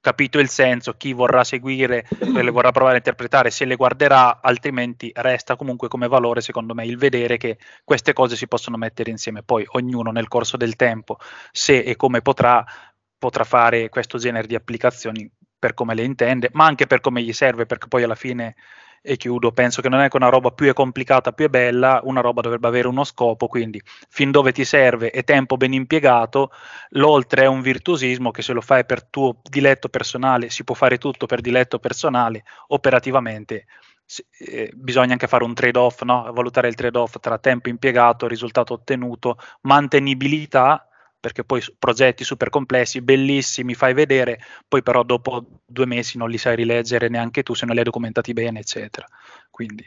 capito 0.00 0.38
il 0.38 0.48
senso, 0.48 0.94
chi 0.94 1.12
vorrà 1.12 1.44
seguire, 1.44 2.06
le 2.18 2.50
vorrà 2.50 2.70
provare 2.70 2.94
a 2.94 2.98
interpretare, 2.98 3.50
se 3.50 3.64
le 3.64 3.76
guarderà, 3.76 4.40
altrimenti 4.40 5.10
resta 5.14 5.56
comunque 5.56 5.88
come 5.88 6.08
valore, 6.08 6.40
secondo 6.40 6.74
me, 6.74 6.86
il 6.86 6.96
vedere 6.96 7.36
che 7.36 7.58
queste 7.84 8.12
cose 8.12 8.36
si 8.36 8.46
possono 8.46 8.76
mettere 8.76 9.10
insieme. 9.10 9.42
Poi 9.42 9.64
ognuno 9.72 10.10
nel 10.10 10.28
corso 10.28 10.56
del 10.56 10.76
tempo, 10.76 11.18
se 11.50 11.78
e 11.80 11.96
come 11.96 12.22
potrà, 12.22 12.64
potrà 13.18 13.44
fare 13.44 13.88
questo 13.88 14.18
genere 14.18 14.46
di 14.46 14.54
applicazioni 14.54 15.30
per 15.58 15.74
come 15.74 15.94
le 15.94 16.04
intende, 16.04 16.50
ma 16.52 16.66
anche 16.66 16.86
per 16.86 17.00
come 17.00 17.22
gli 17.22 17.32
serve, 17.32 17.66
perché 17.66 17.88
poi 17.88 18.04
alla 18.04 18.14
fine 18.14 18.54
e 19.08 19.16
chiudo, 19.16 19.52
penso 19.52 19.80
che 19.80 19.88
non 19.88 20.00
è 20.00 20.08
che 20.10 20.16
una 20.16 20.28
roba 20.28 20.50
più 20.50 20.68
è 20.68 20.74
complicata, 20.74 21.32
più 21.32 21.46
è 21.46 21.48
bella, 21.48 22.00
una 22.04 22.20
roba 22.20 22.42
dovrebbe 22.42 22.68
avere 22.68 22.88
uno 22.88 23.04
scopo, 23.04 23.46
quindi 23.46 23.80
fin 24.10 24.30
dove 24.30 24.52
ti 24.52 24.66
serve 24.66 25.10
e 25.10 25.22
tempo 25.24 25.56
ben 25.56 25.72
impiegato, 25.72 26.50
l'oltre 26.90 27.44
è 27.44 27.46
un 27.46 27.62
virtuosismo 27.62 28.30
che 28.30 28.42
se 28.42 28.52
lo 28.52 28.60
fai 28.60 28.84
per 28.84 29.04
tuo 29.04 29.40
diletto 29.42 29.88
personale, 29.88 30.50
si 30.50 30.62
può 30.62 30.74
fare 30.74 30.98
tutto 30.98 31.24
per 31.24 31.40
diletto 31.40 31.78
personale, 31.78 32.44
operativamente 32.68 33.64
eh, 34.38 34.70
bisogna 34.74 35.12
anche 35.12 35.26
fare 35.26 35.44
un 35.44 35.54
trade-off, 35.54 36.02
no? 36.02 36.30
valutare 36.32 36.68
il 36.68 36.74
trade-off 36.74 37.16
tra 37.18 37.38
tempo 37.38 37.70
impiegato, 37.70 38.26
risultato 38.26 38.74
ottenuto, 38.74 39.38
mantenibilità 39.62 40.87
perché 41.20 41.44
poi 41.44 41.62
progetti 41.78 42.24
super 42.24 42.48
complessi, 42.50 43.00
bellissimi, 43.00 43.74
fai 43.74 43.94
vedere, 43.94 44.38
poi 44.66 44.82
però 44.82 45.02
dopo 45.02 45.62
due 45.66 45.86
mesi 45.86 46.16
non 46.16 46.30
li 46.30 46.38
sai 46.38 46.56
rileggere 46.56 47.08
neanche 47.08 47.42
tu 47.42 47.54
se 47.54 47.64
non 47.64 47.74
li 47.74 47.80
hai 47.80 47.86
documentati 47.86 48.32
bene, 48.32 48.60
eccetera. 48.60 49.06
Quindi. 49.50 49.86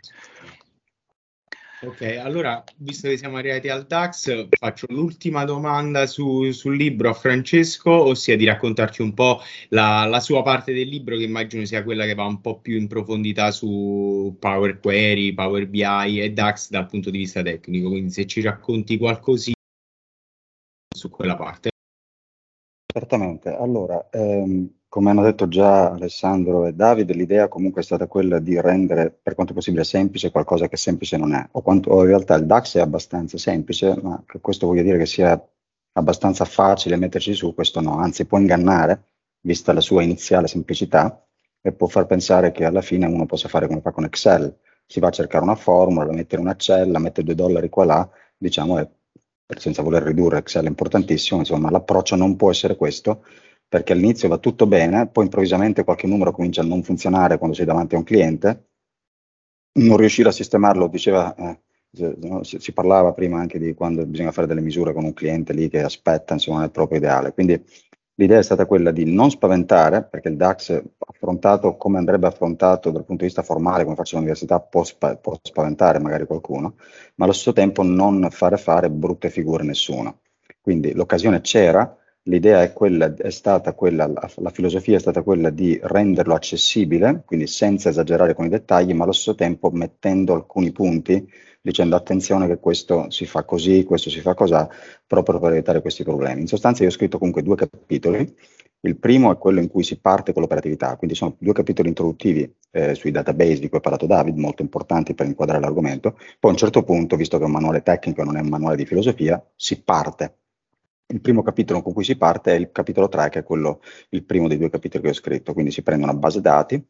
Ok, 1.83 2.01
allora, 2.21 2.63
visto 2.77 3.07
che 3.07 3.17
siamo 3.17 3.37
arrivati 3.37 3.67
al 3.67 3.87
DAX, 3.87 4.49
faccio 4.51 4.85
l'ultima 4.89 5.45
domanda 5.45 6.05
su, 6.05 6.51
sul 6.51 6.75
libro 6.75 7.09
a 7.09 7.13
Francesco, 7.13 7.89
ossia 7.89 8.37
di 8.37 8.45
raccontarci 8.45 9.01
un 9.01 9.15
po' 9.15 9.41
la, 9.69 10.05
la, 10.05 10.19
sua 10.19 10.43
parte 10.43 10.73
del 10.73 10.87
libro, 10.87 11.17
che 11.17 11.23
immagino 11.23 11.65
sia 11.65 11.83
quella 11.83 12.05
che 12.05 12.13
va 12.13 12.25
un 12.25 12.39
po' 12.39 12.59
più 12.59 12.77
in 12.77 12.87
profondità 12.87 13.49
su 13.49 14.35
Power 14.39 14.79
Query, 14.79 15.33
Power 15.33 15.67
BI 15.67 16.21
e 16.21 16.31
DAX 16.31 16.69
dal 16.69 16.85
punto 16.85 17.09
di 17.09 17.17
vista 17.17 17.41
tecnico. 17.41 17.89
Quindi 17.89 18.11
se 18.11 18.27
ci 18.27 18.41
racconti 18.41 18.99
qualcosina 18.99 19.55
su 21.01 21.09
quella 21.09 21.35
parte. 21.35 21.71
Certamente, 22.93 23.55
allora, 23.55 24.09
ehm, 24.11 24.69
come 24.87 25.09
hanno 25.09 25.23
detto 25.23 25.47
già 25.47 25.91
Alessandro 25.91 26.67
e 26.67 26.73
Davide, 26.73 27.13
l'idea 27.13 27.47
comunque 27.47 27.81
è 27.81 27.83
stata 27.83 28.05
quella 28.05 28.39
di 28.39 28.59
rendere 28.59 29.09
per 29.09 29.33
quanto 29.33 29.53
possibile 29.53 29.83
semplice 29.83 30.29
qualcosa 30.29 30.67
che 30.67 30.77
semplice 30.77 31.17
non 31.17 31.33
è, 31.33 31.47
o, 31.51 31.61
quanto, 31.61 31.89
o 31.89 32.01
in 32.01 32.07
realtà 32.07 32.35
il 32.35 32.45
DAX 32.45 32.77
è 32.77 32.81
abbastanza 32.81 33.37
semplice, 33.37 33.97
ma 34.01 34.21
questo 34.41 34.67
voglio 34.67 34.83
dire 34.83 34.97
che 34.97 35.05
sia 35.05 35.41
abbastanza 35.93 36.45
facile 36.45 36.97
metterci 36.97 37.33
su, 37.33 37.53
questo 37.55 37.81
no, 37.81 37.97
anzi 37.97 38.25
può 38.25 38.37
ingannare, 38.37 39.05
vista 39.41 39.73
la 39.73 39.81
sua 39.81 40.03
iniziale 40.03 40.47
semplicità, 40.47 41.25
e 41.61 41.71
può 41.71 41.87
far 41.87 42.05
pensare 42.05 42.51
che 42.51 42.65
alla 42.65 42.81
fine 42.81 43.05
uno 43.05 43.25
possa 43.25 43.47
fare 43.47 43.67
come 43.67 43.81
fa 43.81 43.91
con 43.91 44.03
Excel, 44.03 44.55
si 44.85 44.99
va 44.99 45.07
a 45.07 45.11
cercare 45.11 45.43
una 45.43 45.55
formula, 45.55 46.05
la 46.05 46.13
mette 46.13 46.35
in 46.35 46.41
una 46.41 46.55
cella, 46.55 46.99
mette 46.99 47.23
due 47.23 47.35
dollari 47.35 47.69
qua 47.69 47.85
là, 47.85 48.09
diciamo, 48.35 48.79
e 48.79 48.89
senza 49.59 49.81
voler 49.81 50.03
ridurre 50.03 50.39
Excel 50.39 50.65
è 50.65 50.67
importantissimo, 50.67 51.39
insomma 51.39 51.69
l'approccio 51.69 52.15
non 52.15 52.35
può 52.35 52.49
essere 52.51 52.75
questo, 52.75 53.23
perché 53.67 53.93
all'inizio 53.93 54.27
va 54.27 54.37
tutto 54.37 54.67
bene, 54.67 55.07
poi 55.07 55.25
improvvisamente 55.25 55.83
qualche 55.83 56.07
numero 56.07 56.31
comincia 56.31 56.61
a 56.61 56.65
non 56.65 56.83
funzionare 56.83 57.37
quando 57.37 57.55
sei 57.55 57.65
davanti 57.65 57.95
a 57.95 57.99
un 57.99 58.03
cliente, 58.03 58.65
non 59.73 59.97
riuscire 59.97 60.29
a 60.29 60.33
sistemarlo, 60.33 60.87
diceva, 60.87 61.33
eh, 61.35 61.59
si, 62.41 62.59
si, 62.59 62.73
parlava 62.73 63.13
prima 63.13 63.39
anche 63.39 63.59
di 63.59 63.73
quando 63.73 64.05
bisogna 64.05 64.31
fare 64.31 64.47
delle 64.47 64.61
misure 64.61 64.93
con 64.93 65.03
un 65.03 65.13
cliente 65.13 65.53
lì 65.53 65.69
che 65.69 65.81
aspetta, 65.81 66.33
insomma, 66.33 66.59
nel 66.59 66.71
proprio 66.71 66.97
ideale. 66.97 67.33
Quindi 67.33 67.61
l'idea 68.21 68.38
è 68.39 68.43
stata 68.43 68.65
quella 68.67 68.91
di 68.91 69.12
non 69.12 69.31
spaventare, 69.31 70.03
perché 70.03 70.29
il 70.29 70.38
DAX 70.38 70.81
affrontato 70.99 71.75
come 71.75 71.97
andrebbe 71.97 72.27
affrontato 72.27 72.91
dal 72.91 73.03
punto 73.03 73.21
di 73.23 73.25
vista 73.25 73.41
formale, 73.41 73.84
come 73.84 73.95
faccio 73.95 74.15
all'università, 74.15 74.60
può, 74.60 74.84
spa- 74.84 75.15
può 75.15 75.38
spaventare 75.41 75.99
magari 75.99 76.25
qualcuno, 76.25 76.75
ma 77.15 77.25
allo 77.25 77.34
stesso 77.34 77.53
tempo 77.53 77.81
non 77.84 78.27
fare 78.29 78.57
fare 78.57 78.89
brutte 78.91 79.29
figure 79.29 79.63
a 79.63 79.65
nessuno. 79.65 80.19
Quindi 80.62 80.93
l'occasione 80.93 81.41
c'era, 81.41 81.97
l'idea 82.23 82.62
è, 82.62 82.73
quella, 82.73 83.13
è 83.15 83.29
stata 83.29 83.73
quella, 83.73 84.07
la, 84.07 84.49
filosofia 84.51 84.97
è 84.97 84.99
stata 84.99 85.23
quella 85.23 85.49
di 85.49 85.79
renderlo 85.81 86.34
accessibile, 86.34 87.23
quindi 87.25 87.47
senza 87.47 87.89
esagerare 87.89 88.34
con 88.34 88.45
i 88.45 88.49
dettagli, 88.49 88.93
ma 88.93 89.03
allo 89.03 89.12
stesso 89.12 89.36
tempo 89.36 89.69
mettendo 89.71 90.34
alcuni 90.34 90.71
punti 90.71 91.27
dicendo 91.62 91.95
attenzione 91.95 92.47
che 92.47 92.57
questo 92.60 93.10
si 93.12 93.25
fa 93.25 93.43
così, 93.43 93.84
questo 93.84 94.10
si 94.10 94.19
fa 94.19 94.34
così, 94.34 94.55
proprio 95.05 95.39
per 95.39 95.51
evitare 95.51 95.81
questi 95.81 96.03
problemi. 96.03 96.41
In 96.41 96.47
sostanza 96.47 96.84
io 96.84 96.89
ho 96.89 96.91
scritto 96.91 97.17
comunque 97.17 97.43
due 97.43 97.55
capitoli. 97.55 98.36
Il 98.84 98.97
primo 98.97 99.31
è 99.31 99.38
quello 99.38 99.60
in 99.60 99.67
cui 99.67 99.84
si 99.84 99.99
parte 99.99 100.34
con 100.34 100.41
l'operatività, 100.41 100.95
quindi 100.97 101.15
sono 101.15 101.36
due 101.38 101.53
capitoli 101.53 101.89
introduttivi 101.89 102.51
eh, 102.71 102.95
sui 102.95 103.12
database 103.12 103.60
di 103.60 103.69
cui 103.69 103.77
ha 103.77 103.81
parlato 103.81 104.07
David, 104.07 104.38
molto 104.38 104.63
importanti 104.63 105.13
per 105.13 105.27
inquadrare 105.27 105.62
l'argomento. 105.62 106.13
Poi 106.39 106.49
a 106.49 106.53
un 106.53 106.57
certo 106.57 106.81
punto, 106.81 107.15
visto 107.15 107.38
che 107.38 107.43
è 107.43 107.45
un 107.45 107.51
manuale 107.51 107.84
tecnico 107.84 108.21
e 108.21 108.25
non 108.25 108.38
è 108.38 108.41
un 108.41 108.49
manuale 108.49 108.77
di 108.77 108.86
filosofia, 108.88 109.43
si 109.55 109.84
parte. 109.84 110.40
Il 111.12 111.19
primo 111.21 111.41
capitolo 111.43 111.82
con 111.82 111.93
cui 111.93 112.04
si 112.06 112.15
parte 112.15 112.54
è 112.54 112.56
il 112.56 112.71
capitolo 112.71 113.10
3, 113.10 113.30
che 113.30 113.39
è 113.39 113.43
quello, 113.43 113.82
il 114.10 114.24
primo 114.24 114.47
dei 114.47 114.58
due 114.58 114.69
capitoli 114.69 115.04
che 115.04 115.10
ho 115.10 115.13
scritto, 115.13 115.54
quindi 115.54 115.71
si 115.71 115.84
prende 115.84 116.06
una 116.06 116.13
base 116.13 116.39
dati, 116.39 116.82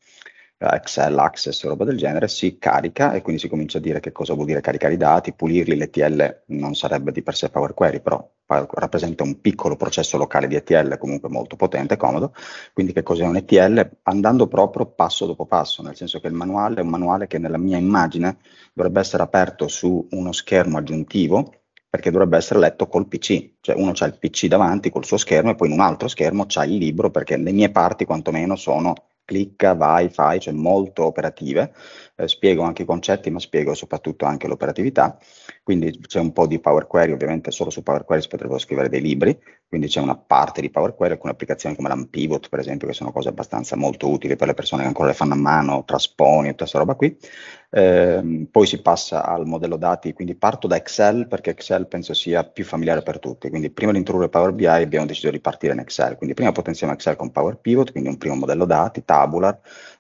Excel, 0.64 1.18
Access, 1.18 1.64
roba 1.66 1.86
del 1.86 1.98
genere, 1.98 2.28
si 2.28 2.60
carica 2.60 3.14
e 3.14 3.22
quindi 3.24 3.42
si 3.42 3.48
comincia 3.48 3.80
a 3.80 3.82
dire 3.82 4.00
che 4.00 4.12
cosa 4.12 4.36
vuol 4.36 4.46
dire 4.46 4.62
caricare 4.62 4.94
i 4.94 4.98
dati, 4.98 5.34
pulirli, 5.34 5.76
l'ETL 5.76 6.44
non 6.48 6.76
sarebbe 6.76 7.12
di 7.12 7.24
per 7.24 7.36
sé 7.36 7.50
Power 7.50 7.74
Query, 7.74 8.00
però 8.00 8.30
rappresenta 8.46 9.24
un 9.24 9.42
piccolo 9.42 9.76
processo 9.76 10.18
locale 10.18 10.48
di 10.48 10.56
ETL 10.56 10.98
comunque 11.00 11.30
molto 11.30 11.56
potente 11.56 11.96
e 11.96 11.98
comodo, 11.98 12.34
quindi 12.74 12.94
che 12.94 13.02
cos'è 13.02 13.26
un 13.26 13.38
ETL? 13.38 13.90
Andando 14.04 14.48
proprio 14.48 14.86
passo 14.86 15.26
dopo 15.26 15.48
passo, 15.48 15.82
nel 15.82 15.96
senso 15.96 16.20
che 16.20 16.28
il 16.28 16.34
manuale 16.34 16.76
è 16.76 16.84
un 16.84 16.90
manuale 16.90 17.26
che 17.26 17.40
nella 17.40 17.58
mia 17.58 17.78
immagine 17.78 18.38
dovrebbe 18.74 19.00
essere 19.00 19.24
aperto 19.24 19.68
su 19.68 20.08
uno 20.12 20.32
schermo 20.32 20.78
aggiuntivo 20.78 21.61
perché 21.92 22.10
dovrebbe 22.10 22.38
essere 22.38 22.62
letto 22.62 22.88
col 22.88 23.06
PC, 23.06 23.56
cioè 23.60 23.76
uno 23.76 23.92
ha 23.94 24.06
il 24.06 24.18
PC 24.18 24.48
davanti 24.48 24.90
col 24.90 25.04
suo 25.04 25.18
schermo 25.18 25.52
e 25.52 25.56
poi 25.56 25.68
in 25.68 25.74
un 25.74 25.82
altro 25.82 26.08
schermo 26.08 26.46
c'ha 26.48 26.64
il 26.64 26.78
libro 26.78 27.12
perché 27.12 27.36
le 27.36 27.52
mie 27.52 27.70
parti 27.70 28.06
quantomeno 28.06 28.56
sono 28.56 28.96
clicca, 29.26 29.74
vai, 29.74 30.10
fai, 30.10 30.40
cioè 30.40 30.54
molto 30.54 31.06
operative. 31.06 31.74
Eh, 32.16 32.28
spiego 32.30 32.64
anche 32.64 32.84
i 32.84 32.86
concetti, 32.86 33.30
ma 33.30 33.40
spiego 33.40 33.74
soprattutto 33.74 34.26
anche 34.26 34.48
l'operatività. 34.48 35.18
Quindi 35.64 36.00
c'è 36.00 36.20
un 36.20 36.32
po' 36.32 36.48
di 36.48 36.60
Power 36.60 36.88
Query, 36.88 37.12
ovviamente 37.12 37.52
solo 37.52 37.70
su 37.70 37.84
Power 37.84 38.04
Query 38.06 38.22
si 38.22 38.28
potrebbero 38.28 38.60
scrivere 38.60 38.90
dei 38.90 39.02
libri, 39.02 39.38
quindi 39.68 39.88
c'è 39.88 40.02
una 40.02 40.18
parte 40.18 40.62
di 40.62 40.70
Power 40.70 40.96
Query, 40.96 41.14
alcune 41.14 41.32
applicazioni 41.32 41.76
come 41.76 41.88
l'Ampivot, 41.88 42.50
per 42.50 42.60
esempio, 42.60 42.88
che 42.88 42.94
sono 42.94 43.12
cose 43.12 43.30
abbastanza 43.30 43.76
molto 43.76 44.10
utili 44.10 44.36
per 44.36 44.48
le 44.48 44.54
persone 44.54 44.82
che 44.82 44.88
ancora 44.88 45.10
le 45.10 45.16
fanno 45.16 45.34
a 45.34 45.38
mano, 45.38 45.84
trasponi, 45.86 46.50
tutta 46.50 46.58
questa 46.60 46.80
roba 46.80 46.96
qui. 46.96 47.18
Eh, 47.74 48.48
poi 48.52 48.68
si 48.68 48.82
passa 48.82 49.24
al 49.26 49.46
modello 49.46 49.78
dati, 49.78 50.12
quindi 50.12 50.36
parto 50.36 50.68
da 50.68 50.76
Excel 50.76 51.28
perché 51.28 51.52
Excel 51.52 51.88
penso 51.88 52.14
sia 52.14 52.44
più 52.44 52.66
familiare 52.66 53.02
per 53.02 53.18
tutti. 53.20 53.50
Quindi 53.50 53.70
prima 53.70 53.92
di 53.94 53.98
introdurre 54.00 54.28
Power 54.30 54.52
BI 54.52 54.66
abbiamo 54.66 55.06
deciso 55.06 55.30
di 55.32 55.40
partire 55.40 55.72
in 55.74 55.80
Excel. 55.80 56.18
Quindi 56.18 56.36
prima 56.36 56.52
potenziamo 56.52 56.92
Excel 56.92 57.16
con 57.16 57.32
Power 57.32 57.58
Pivot, 57.58 57.92
quindi 57.92 58.10
un 58.10 58.18
primo 58.18 58.36
modello 58.36 58.66
dati, 58.66 59.06
tabular, 59.06 59.58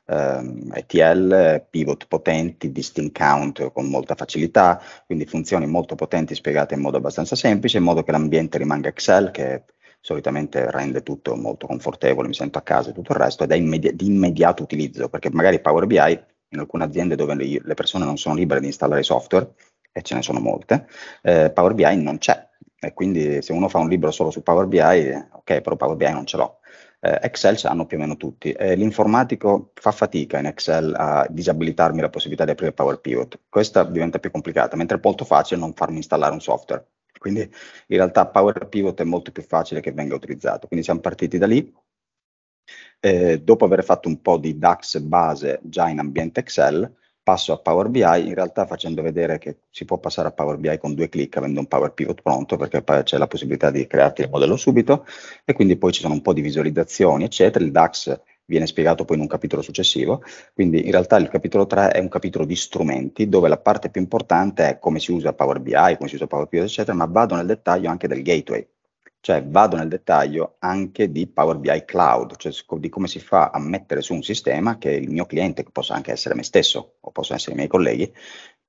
ehm, 0.07 0.71
ETL, 0.75 1.65
pivot 1.69 2.07
potenti, 2.07 2.71
distinct 2.73 3.17
count 3.17 3.71
con 3.71 3.87
molta 3.89 4.15
facilità, 4.15 4.81
quindi 5.05 5.25
funzioni 5.25 5.65
molto 5.65 5.95
potenti 5.95 6.35
spiegate 6.35 6.73
in 6.75 6.81
modo 6.81 6.97
abbastanza 6.97 7.35
semplice, 7.37 7.77
in 7.77 7.83
modo 7.83 8.03
che 8.03 8.11
l'ambiente 8.11 8.57
rimanga 8.57 8.89
Excel, 8.89 9.31
che 9.31 9.63
solitamente 10.01 10.69
rende 10.71 11.03
tutto 11.03 11.35
molto 11.35 11.67
confortevole, 11.67 12.27
mi 12.27 12.33
sento 12.33 12.57
a 12.57 12.61
casa 12.63 12.89
e 12.89 12.93
tutto 12.93 13.13
il 13.13 13.19
resto, 13.19 13.43
ed 13.45 13.51
è 13.51 13.55
immedi- 13.55 13.95
di 13.95 14.07
immediato 14.07 14.63
utilizzo, 14.63 15.07
perché 15.09 15.29
magari 15.31 15.61
Power 15.61 15.85
BI 15.85 16.19
in 16.51 16.59
alcune 16.59 16.83
aziende 16.83 17.15
dove 17.15 17.35
le 17.35 17.73
persone 17.73 18.05
non 18.05 18.17
sono 18.17 18.35
libere 18.35 18.59
di 18.59 18.67
installare 18.67 19.03
software, 19.03 19.53
e 19.91 20.01
ce 20.01 20.15
ne 20.15 20.21
sono 20.21 20.39
molte, 20.39 20.87
eh, 21.21 21.51
Power 21.51 21.73
BI 21.73 21.97
non 21.97 22.17
c'è. 22.17 22.49
E 22.79 22.93
quindi 22.93 23.41
se 23.41 23.51
uno 23.51 23.67
fa 23.67 23.79
un 23.79 23.89
libro 23.89 24.11
solo 24.11 24.31
su 24.31 24.41
Power 24.41 24.65
BI, 24.65 24.79
ok, 24.79 25.61
però 25.61 25.75
Power 25.75 25.95
BI 25.95 26.11
non 26.11 26.25
ce 26.25 26.37
l'ho 26.37 26.61
eh, 27.01 27.19
Excel 27.23 27.57
ce 27.57 27.67
l'hanno 27.67 27.85
più 27.85 27.97
o 27.97 27.99
meno 27.99 28.15
tutti. 28.15 28.51
Eh, 28.51 28.75
l'informatico 28.75 29.71
fa 29.73 29.91
fatica 29.91 30.39
in 30.39 30.45
Excel 30.45 30.93
a 30.95 31.25
disabilitarmi 31.29 31.99
la 31.99 32.09
possibilità 32.09 32.45
di 32.45 32.51
aprire 32.51 32.71
Power 32.71 32.99
Pivot. 33.01 33.39
Questa 33.49 33.83
diventa 33.83 34.19
più 34.19 34.31
complicata, 34.31 34.75
mentre 34.75 34.97
è 34.97 34.99
molto 35.03 35.25
facile 35.25 35.59
non 35.59 35.73
farmi 35.73 35.97
installare 35.97 36.33
un 36.33 36.41
software. 36.41 36.85
Quindi 37.17 37.41
in 37.41 37.97
realtà 37.97 38.27
Power 38.27 38.67
Pivot 38.67 38.99
è 39.01 39.03
molto 39.03 39.31
più 39.31 39.43
facile 39.43 39.81
che 39.81 39.91
venga 39.91 40.15
utilizzato. 40.15 40.67
Quindi 40.67 40.85
siamo 40.85 41.01
partiti 41.01 41.37
da 41.37 41.47
lì. 41.47 41.73
Eh, 43.03 43.41
dopo 43.41 43.65
aver 43.65 43.83
fatto 43.83 44.07
un 44.07 44.21
po' 44.21 44.37
di 44.37 44.59
DAX 44.59 44.99
base 44.99 45.59
già 45.63 45.89
in 45.89 45.97
ambiente 45.97 46.41
Excel, 46.41 46.93
passo 47.23 47.51
a 47.51 47.57
Power 47.57 47.89
BI, 47.89 47.99
in 48.01 48.35
realtà 48.35 48.67
facendo 48.67 49.01
vedere 49.01 49.39
che 49.39 49.57
si 49.71 49.85
può 49.85 49.97
passare 49.97 50.27
a 50.27 50.31
Power 50.31 50.57
BI 50.57 50.77
con 50.77 50.93
due 50.93 51.09
clic 51.09 51.35
avendo 51.37 51.59
un 51.59 51.67
Power 51.67 51.93
Pivot 51.93 52.21
pronto, 52.21 52.57
perché 52.57 52.83
poi 52.83 53.01
c'è 53.01 53.17
la 53.17 53.25
possibilità 53.25 53.71
di 53.71 53.87
crearti 53.87 54.21
il 54.21 54.29
modello 54.29 54.55
subito, 54.55 55.05
e 55.43 55.53
quindi 55.53 55.77
poi 55.77 55.91
ci 55.93 56.01
sono 56.01 56.13
un 56.13 56.21
po' 56.21 56.33
di 56.33 56.41
visualizzazioni, 56.41 57.23
eccetera. 57.23 57.65
Il 57.65 57.71
DAX 57.71 58.19
viene 58.45 58.67
spiegato 58.67 59.03
poi 59.03 59.15
in 59.15 59.23
un 59.23 59.27
capitolo 59.27 59.63
successivo, 59.63 60.21
quindi 60.53 60.85
in 60.85 60.91
realtà 60.91 61.17
il 61.17 61.29
capitolo 61.29 61.65
3 61.65 61.89
è 61.89 61.99
un 61.99 62.09
capitolo 62.09 62.45
di 62.45 62.55
strumenti, 62.55 63.27
dove 63.29 63.47
la 63.49 63.57
parte 63.57 63.89
più 63.89 64.01
importante 64.01 64.69
è 64.69 64.79
come 64.79 64.99
si 64.99 65.11
usa 65.11 65.33
Power 65.33 65.59
BI, 65.59 65.97
come 65.97 66.07
si 66.07 66.15
usa 66.15 66.27
Power 66.27 66.47
Pivot, 66.47 66.67
eccetera, 66.67 66.95
ma 66.95 67.05
vado 67.05 67.35
nel 67.35 67.47
dettaglio 67.47 67.89
anche 67.89 68.07
del 68.07 68.21
gateway 68.21 68.67
cioè 69.21 69.45
vado 69.45 69.77
nel 69.77 69.87
dettaglio 69.87 70.55
anche 70.59 71.11
di 71.11 71.27
Power 71.27 71.57
BI 71.57 71.85
Cloud, 71.85 72.35
cioè 72.37 72.51
di 72.79 72.89
come 72.89 73.07
si 73.07 73.19
fa 73.19 73.51
a 73.53 73.59
mettere 73.59 74.01
su 74.01 74.15
un 74.15 74.23
sistema 74.23 74.79
che 74.79 74.91
il 74.91 75.11
mio 75.11 75.27
cliente, 75.27 75.63
che 75.63 75.69
possa 75.71 75.93
anche 75.93 76.11
essere 76.11 76.33
me 76.33 76.43
stesso 76.43 76.95
o 76.99 77.11
possono 77.11 77.37
essere 77.37 77.53
i 77.53 77.55
miei 77.55 77.67
colleghi, 77.69 78.11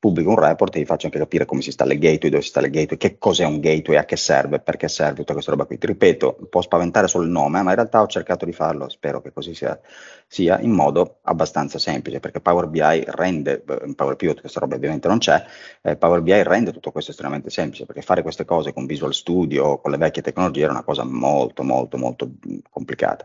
pubblico 0.02 0.30
un 0.30 0.36
report 0.40 0.74
e 0.74 0.80
vi 0.80 0.84
faccio 0.84 1.06
anche 1.06 1.20
capire 1.20 1.44
come 1.44 1.60
si 1.60 1.68
installa 1.68 1.92
il 1.92 2.00
gateway, 2.00 2.28
dove 2.28 2.42
si 2.42 2.46
installa 2.46 2.66
il 2.66 2.72
gateway, 2.72 2.98
che 2.98 3.18
cos'è 3.20 3.44
un 3.44 3.60
gateway, 3.60 4.00
a 4.00 4.04
che 4.04 4.16
serve, 4.16 4.58
perché 4.58 4.88
serve 4.88 5.18
tutta 5.18 5.32
questa 5.32 5.52
roba 5.52 5.64
qui. 5.64 5.78
Ti 5.78 5.86
ripeto, 5.86 6.48
può 6.50 6.60
spaventare 6.60 7.06
solo 7.06 7.22
il 7.22 7.30
nome, 7.30 7.62
ma 7.62 7.70
in 7.70 7.76
realtà 7.76 8.00
ho 8.00 8.08
cercato 8.08 8.44
di 8.44 8.50
farlo, 8.50 8.88
spero 8.88 9.22
che 9.22 9.32
così 9.32 9.54
sia, 9.54 9.78
sia 10.26 10.58
in 10.58 10.72
modo 10.72 11.18
abbastanza 11.22 11.78
semplice, 11.78 12.18
perché 12.18 12.40
Power 12.40 12.66
BI 12.66 13.04
rende, 13.06 13.62
in 13.64 13.90
eh, 13.90 13.94
Power 13.94 14.16
Pivot 14.16 14.40
questa 14.40 14.58
roba 14.58 14.74
ovviamente 14.74 15.06
non 15.06 15.18
c'è, 15.18 15.40
eh, 15.82 15.94
Power 15.94 16.20
BI 16.20 16.42
rende 16.42 16.72
tutto 16.72 16.90
questo 16.90 17.12
estremamente 17.12 17.48
semplice, 17.50 17.86
perché 17.86 18.02
fare 18.02 18.22
queste 18.22 18.44
cose 18.44 18.72
con 18.72 18.86
Visual 18.86 19.14
Studio, 19.14 19.78
con 19.78 19.92
le 19.92 19.98
vecchie 19.98 20.22
tecnologie, 20.22 20.64
era 20.64 20.72
una 20.72 20.82
cosa 20.82 21.04
molto, 21.04 21.62
molto, 21.62 21.96
molto 21.96 22.28
complicata. 22.68 23.24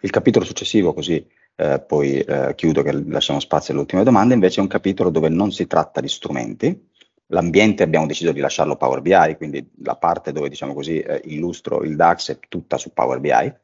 Il 0.00 0.10
capitolo 0.10 0.44
successivo, 0.44 0.92
così 0.92 1.24
eh, 1.56 1.80
poi 1.80 2.20
eh, 2.20 2.52
chiudo 2.54 2.82
che 2.82 2.92
lasciamo 2.92 3.40
spazio 3.40 3.72
alle 3.72 3.82
ultime 3.82 4.04
domande, 4.04 4.34
invece 4.34 4.60
è 4.60 4.62
un 4.62 4.68
capitolo 4.68 5.10
dove 5.10 5.28
non 5.28 5.50
si 5.50 5.66
tratta 5.66 6.00
di 6.00 6.08
strumenti, 6.08 6.88
l'ambiente 7.28 7.82
abbiamo 7.82 8.06
deciso 8.06 8.32
di 8.32 8.40
lasciarlo 8.40 8.76
Power 8.76 9.00
BI, 9.00 9.36
quindi 9.36 9.68
la 9.82 9.96
parte 9.96 10.32
dove 10.32 10.48
diciamo 10.48 10.74
così 10.74 11.00
eh, 11.00 11.22
illustro 11.24 11.82
il 11.82 11.96
DAX 11.96 12.32
è 12.32 12.38
tutta 12.48 12.78
su 12.78 12.92
Power 12.92 13.20
BI, 13.20 13.54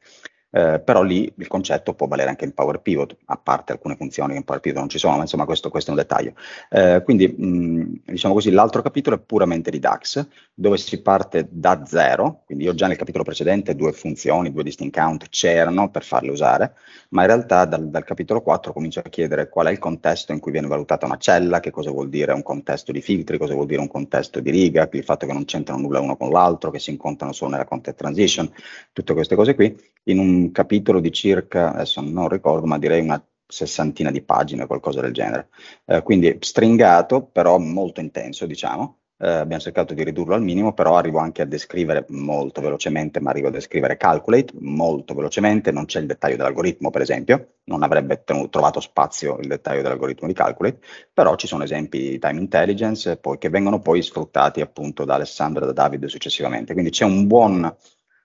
eh, 0.55 0.79
però 0.79 1.01
lì 1.01 1.33
il 1.35 1.47
concetto 1.47 1.95
può 1.95 2.05
valere 2.05 2.29
anche 2.29 2.45
in 2.45 2.53
Power 2.53 2.79
Pivot, 2.79 3.17
a 3.25 3.37
parte 3.37 3.71
alcune 3.71 3.95
funzioni 3.95 4.33
che 4.33 4.37
in 4.37 4.43
Power 4.43 4.61
Pivot 4.61 4.79
non 4.79 4.89
ci 4.89 4.99
sono, 4.99 5.15
ma 5.15 5.23
insomma 5.23 5.45
questo, 5.45 5.69
questo 5.69 5.89
è 5.89 5.93
un 5.95 5.99
dettaglio. 5.99 6.33
Eh, 6.69 7.01
quindi 7.03 7.27
mh, 7.27 8.01
diciamo 8.05 8.35
così, 8.35 8.51
l'altro 8.51 8.83
capitolo 8.83 9.15
è 9.15 9.19
puramente 9.19 9.71
di 9.71 9.79
DAX, 9.79 10.27
dove 10.53 10.77
si 10.77 11.01
parte 11.01 11.47
da 11.49 11.83
zero, 11.85 12.43
quindi 12.45 12.65
io 12.65 12.75
già 12.75 12.85
nel 12.85 12.97
capitolo 12.97 13.23
precedente 13.23 13.75
due 13.75 13.93
funzioni, 13.93 14.51
due 14.51 14.61
distinct 14.61 14.95
count 14.95 15.29
c'erano 15.29 15.89
per 15.89 16.03
farle 16.03 16.29
usare, 16.29 16.75
ma 17.09 17.21
in 17.21 17.27
realtà 17.27 17.65
dal, 17.65 17.89
dal 17.89 18.03
capitolo 18.03 18.41
4 18.41 18.73
comincio 18.73 18.99
a 18.99 19.09
chiedere 19.09 19.49
qual 19.49 19.65
è 19.65 19.71
il 19.71 19.79
contesto 19.79 20.33
in 20.33 20.39
cui 20.39 20.51
viene 20.51 20.67
valutata 20.67 21.07
una 21.07 21.17
cella, 21.17 21.59
che 21.59 21.71
cosa 21.71 21.89
vuol 21.89 22.09
dire 22.09 22.31
un 22.31 22.43
contesto 22.43 22.91
di 22.91 23.01
filtri, 23.01 23.39
cosa 23.39 23.55
vuol 23.55 23.65
dire 23.65 23.81
un 23.81 23.87
contesto 23.87 24.39
di 24.39 24.51
riga, 24.51 24.87
il 24.91 25.03
fatto 25.03 25.25
che 25.25 25.33
non 25.33 25.45
c'entrano 25.45 25.81
nulla 25.81 25.99
uno 25.99 26.15
con 26.15 26.29
l'altro, 26.29 26.69
che 26.69 26.77
si 26.77 26.91
incontrano 26.91 27.33
solo 27.33 27.51
nella 27.51 27.65
context 27.65 27.99
transition, 27.99 28.51
tutte 28.91 29.13
queste 29.13 29.35
cose 29.35 29.55
qui, 29.55 29.75
in 30.03 30.19
un 30.19 30.42
capitolo 30.51 30.99
di 30.99 31.11
circa, 31.11 31.73
adesso 31.73 32.01
non 32.01 32.27
ricordo, 32.27 32.65
ma 32.65 32.77
direi 32.77 33.01
una 33.01 33.23
sessantina 33.45 34.11
di 34.11 34.21
pagine, 34.21 34.65
qualcosa 34.65 35.01
del 35.01 35.13
genere. 35.13 35.49
Eh, 35.85 36.01
quindi 36.01 36.37
stringato, 36.39 37.23
però 37.23 37.57
molto 37.57 38.01
intenso, 38.01 38.45
diciamo. 38.45 38.97
Eh, 39.23 39.27
abbiamo 39.29 39.61
cercato 39.61 39.93
di 39.93 40.03
ridurlo 40.03 40.33
al 40.33 40.41
minimo, 40.41 40.73
però 40.73 40.97
arrivo 40.97 41.19
anche 41.19 41.43
a 41.43 41.45
descrivere 41.45 42.05
molto 42.09 42.61
velocemente, 42.61 43.19
ma 43.21 43.29
arrivo 43.29 43.47
a 43.47 43.51
descrivere 43.51 43.95
calculate 43.95 44.53
molto 44.59 45.13
velocemente, 45.13 45.71
non 45.71 45.85
c'è 45.85 45.99
il 45.99 46.07
dettaglio 46.07 46.35
dell'algoritmo, 46.35 46.89
per 46.89 47.01
esempio, 47.01 47.53
non 47.65 47.83
avrebbe 47.83 48.23
tenuto, 48.25 48.49
trovato 48.49 48.79
spazio 48.81 49.37
il 49.39 49.47
dettaglio 49.47 49.81
dell'algoritmo 49.81 50.27
di 50.27 50.33
calculate, 50.33 50.79
però 51.13 51.35
ci 51.35 51.47
sono 51.47 51.63
esempi 51.63 51.99
di 52.09 52.19
time 52.19 52.39
intelligence 52.39 53.15
poi, 53.17 53.37
che 53.37 53.49
vengono 53.49 53.79
poi 53.79 54.01
sfruttati 54.01 54.59
appunto 54.61 55.05
da 55.05 55.13
Alessandro 55.13 55.63
e 55.63 55.67
da 55.67 55.73
Davide 55.73 56.09
successivamente. 56.09 56.73
Quindi 56.73 56.91
c'è 56.91 57.05
un 57.05 57.25
buon 57.27 57.73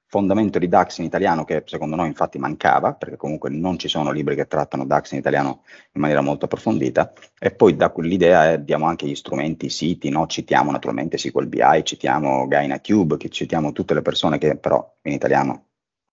fondamento 0.08 0.58
di 0.58 0.68
DAX 0.68 0.98
in 0.98 1.04
italiano 1.04 1.44
che 1.44 1.62
secondo 1.66 1.94
noi 1.94 2.08
infatti 2.08 2.38
mancava, 2.38 2.94
perché 2.94 3.16
comunque 3.16 3.50
non 3.50 3.78
ci 3.78 3.88
sono 3.88 4.10
libri 4.10 4.34
che 4.34 4.46
trattano 4.46 4.86
DAX 4.86 5.12
in 5.12 5.18
italiano 5.18 5.62
in 5.92 6.00
maniera 6.00 6.22
molto 6.22 6.46
approfondita, 6.46 7.12
e 7.38 7.50
poi 7.50 7.76
da 7.76 7.90
quell'idea 7.90 8.52
eh, 8.52 8.64
diamo 8.64 8.86
anche 8.86 9.06
gli 9.06 9.14
strumenti, 9.14 9.66
i 9.66 9.70
siti, 9.70 10.08
no? 10.08 10.26
citiamo 10.26 10.70
naturalmente 10.70 11.18
SQL 11.18 11.46
BI, 11.46 11.84
citiamo 11.84 12.48
Gainacube, 12.48 13.16
citiamo 13.28 13.72
tutte 13.72 13.94
le 13.94 14.02
persone 14.02 14.38
che 14.38 14.56
però 14.56 14.96
in 15.02 15.12
italiano 15.12 15.67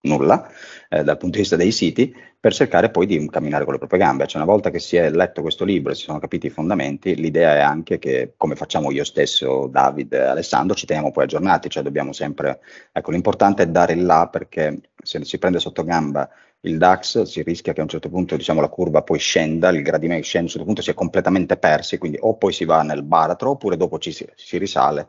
nulla 0.05 0.49
eh, 0.89 1.03
dal 1.03 1.17
punto 1.17 1.35
di 1.35 1.41
vista 1.41 1.55
dei 1.55 1.71
siti 1.71 2.15
per 2.39 2.53
cercare 2.53 2.91
poi 2.91 3.07
di 3.07 3.27
camminare 3.29 3.63
con 3.63 3.73
le 3.73 3.79
proprie 3.79 3.99
gambe. 3.99 4.27
Cioè, 4.27 4.41
una 4.41 4.51
volta 4.51 4.69
che 4.69 4.79
si 4.79 4.95
è 4.95 5.09
letto 5.09 5.41
questo 5.41 5.65
libro 5.65 5.91
e 5.91 5.95
si 5.95 6.03
sono 6.03 6.19
capiti 6.19 6.47
i 6.47 6.51
fondamenti, 6.51 7.15
l'idea 7.15 7.55
è 7.55 7.59
anche 7.59 7.97
che, 7.97 8.33
come 8.37 8.55
facciamo 8.55 8.91
io 8.91 9.03
stesso, 9.03 9.67
David 9.67 10.13
e 10.13 10.19
Alessandro, 10.19 10.75
ci 10.75 10.85
teniamo 10.85 11.11
poi 11.11 11.23
aggiornati, 11.23 11.69
cioè 11.69 11.83
dobbiamo 11.83 12.13
sempre, 12.13 12.59
ecco, 12.91 13.11
l'importante 13.11 13.63
è 13.63 13.67
dare 13.67 13.93
il 13.93 14.05
là 14.05 14.27
perché 14.31 14.79
se 15.01 15.23
si 15.23 15.39
prende 15.39 15.59
sotto 15.59 15.83
gamba 15.83 16.29
il 16.65 16.77
DAX 16.77 17.21
si 17.23 17.43
rischia 17.43 17.73
che 17.73 17.79
a 17.79 17.83
un 17.83 17.89
certo 17.89 18.09
punto 18.09 18.35
diciamo, 18.35 18.59
la 18.59 18.69
curva 18.69 19.03
poi 19.03 19.19
scenda, 19.19 19.69
il 19.69 19.81
gradimento 19.81 20.25
scende, 20.25 20.39
a 20.39 20.41
un 20.43 20.49
certo 20.49 20.65
punto 20.65 20.81
si 20.81 20.89
è 20.89 20.93
completamente 20.93 21.57
persi, 21.57 21.97
quindi 21.97 22.17
o 22.19 22.35
poi 22.35 22.51
si 22.53 22.65
va 22.65 22.81
nel 22.81 23.03
baratro 23.03 23.51
oppure 23.51 23.77
dopo 23.77 23.99
ci 23.99 24.11
si, 24.11 24.27
si 24.35 24.57
risale. 24.57 25.07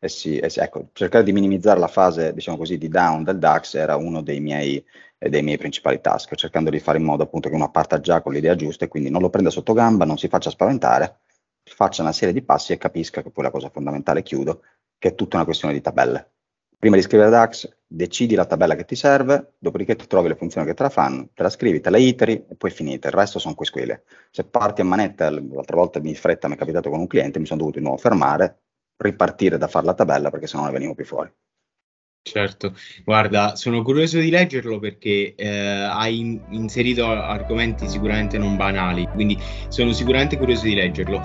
E 0.00 0.08
si, 0.08 0.38
e 0.38 0.48
si, 0.48 0.60
ecco, 0.60 0.90
cercare 0.92 1.24
di 1.24 1.32
minimizzare 1.32 1.80
la 1.80 1.88
fase 1.88 2.32
diciamo 2.32 2.56
così, 2.56 2.78
di 2.78 2.88
down 2.88 3.24
del 3.24 3.38
DAX 3.38 3.74
era 3.74 3.96
uno 3.96 4.22
dei 4.22 4.40
miei, 4.40 4.84
eh, 5.18 5.28
dei 5.28 5.42
miei 5.42 5.58
principali 5.58 6.00
task, 6.00 6.34
cercando 6.36 6.70
di 6.70 6.78
fare 6.78 6.98
in 6.98 7.04
modo 7.04 7.24
appunto 7.24 7.48
che 7.48 7.54
uno 7.54 7.70
parta 7.70 8.00
già 8.00 8.20
con 8.22 8.32
l'idea 8.32 8.54
giusta 8.54 8.84
e 8.84 8.88
quindi 8.88 9.10
non 9.10 9.20
lo 9.22 9.30
prenda 9.30 9.50
sotto 9.50 9.72
gamba, 9.72 10.04
non 10.04 10.18
si 10.18 10.28
faccia 10.28 10.50
spaventare, 10.50 11.20
faccia 11.64 12.02
una 12.02 12.12
serie 12.12 12.32
di 12.32 12.42
passi 12.42 12.72
e 12.72 12.78
capisca 12.78 13.22
che 13.22 13.30
poi 13.30 13.44
la 13.44 13.50
cosa 13.50 13.70
fondamentale, 13.70 14.22
chiudo, 14.22 14.62
che 14.98 15.08
è 15.08 15.14
tutta 15.14 15.36
una 15.36 15.44
questione 15.44 15.74
di 15.74 15.80
tabelle 15.80 16.30
Prima 16.78 16.94
di 16.94 17.02
scrivere 17.02 17.30
DAX, 17.30 17.68
decidi 17.84 18.36
la 18.36 18.44
tabella 18.44 18.76
che 18.76 18.84
ti 18.84 18.94
serve, 18.94 19.54
dopodiché 19.58 19.96
ti 19.96 20.06
trovi 20.06 20.28
le 20.28 20.36
funzioni 20.36 20.64
che 20.64 20.74
te 20.74 20.84
la 20.84 20.88
fanno, 20.90 21.28
te 21.34 21.42
la 21.42 21.50
scrivi, 21.50 21.80
te 21.80 21.90
la 21.90 21.98
iteri 21.98 22.46
e 22.48 22.54
poi 22.54 22.70
finite. 22.70 23.08
Il 23.08 23.14
resto 23.14 23.40
sono 23.40 23.56
quisquile. 23.56 24.04
Se 24.30 24.44
parti 24.44 24.82
a 24.82 24.84
manetta, 24.84 25.28
l'altra 25.28 25.74
volta 25.74 25.98
di 25.98 26.14
fretta 26.14 26.46
mi 26.46 26.54
è 26.54 26.56
capitato 26.56 26.88
con 26.88 27.00
un 27.00 27.08
cliente, 27.08 27.40
mi 27.40 27.46
sono 27.46 27.58
dovuto 27.58 27.78
di 27.78 27.84
nuovo 27.84 27.98
fermare, 27.98 28.60
ripartire 28.98 29.58
da 29.58 29.68
fare 29.68 29.86
la 29.86 29.94
tabella 29.94 30.30
perché 30.30 30.46
sennò 30.46 30.64
ne 30.66 30.72
venivo 30.72 30.94
più 30.94 31.04
fuori. 31.04 31.32
Certo, 32.22 32.74
guarda, 33.04 33.56
sono 33.56 33.82
curioso 33.82 34.18
di 34.18 34.28
leggerlo 34.28 34.78
perché 34.78 35.34
eh, 35.34 35.48
hai 35.48 36.44
inserito 36.50 37.06
argomenti 37.10 37.88
sicuramente 37.88 38.36
non 38.36 38.54
banali, 38.54 39.08
quindi 39.10 39.40
sono 39.68 39.92
sicuramente 39.92 40.36
curioso 40.36 40.66
di 40.66 40.74
leggerlo. 40.74 41.22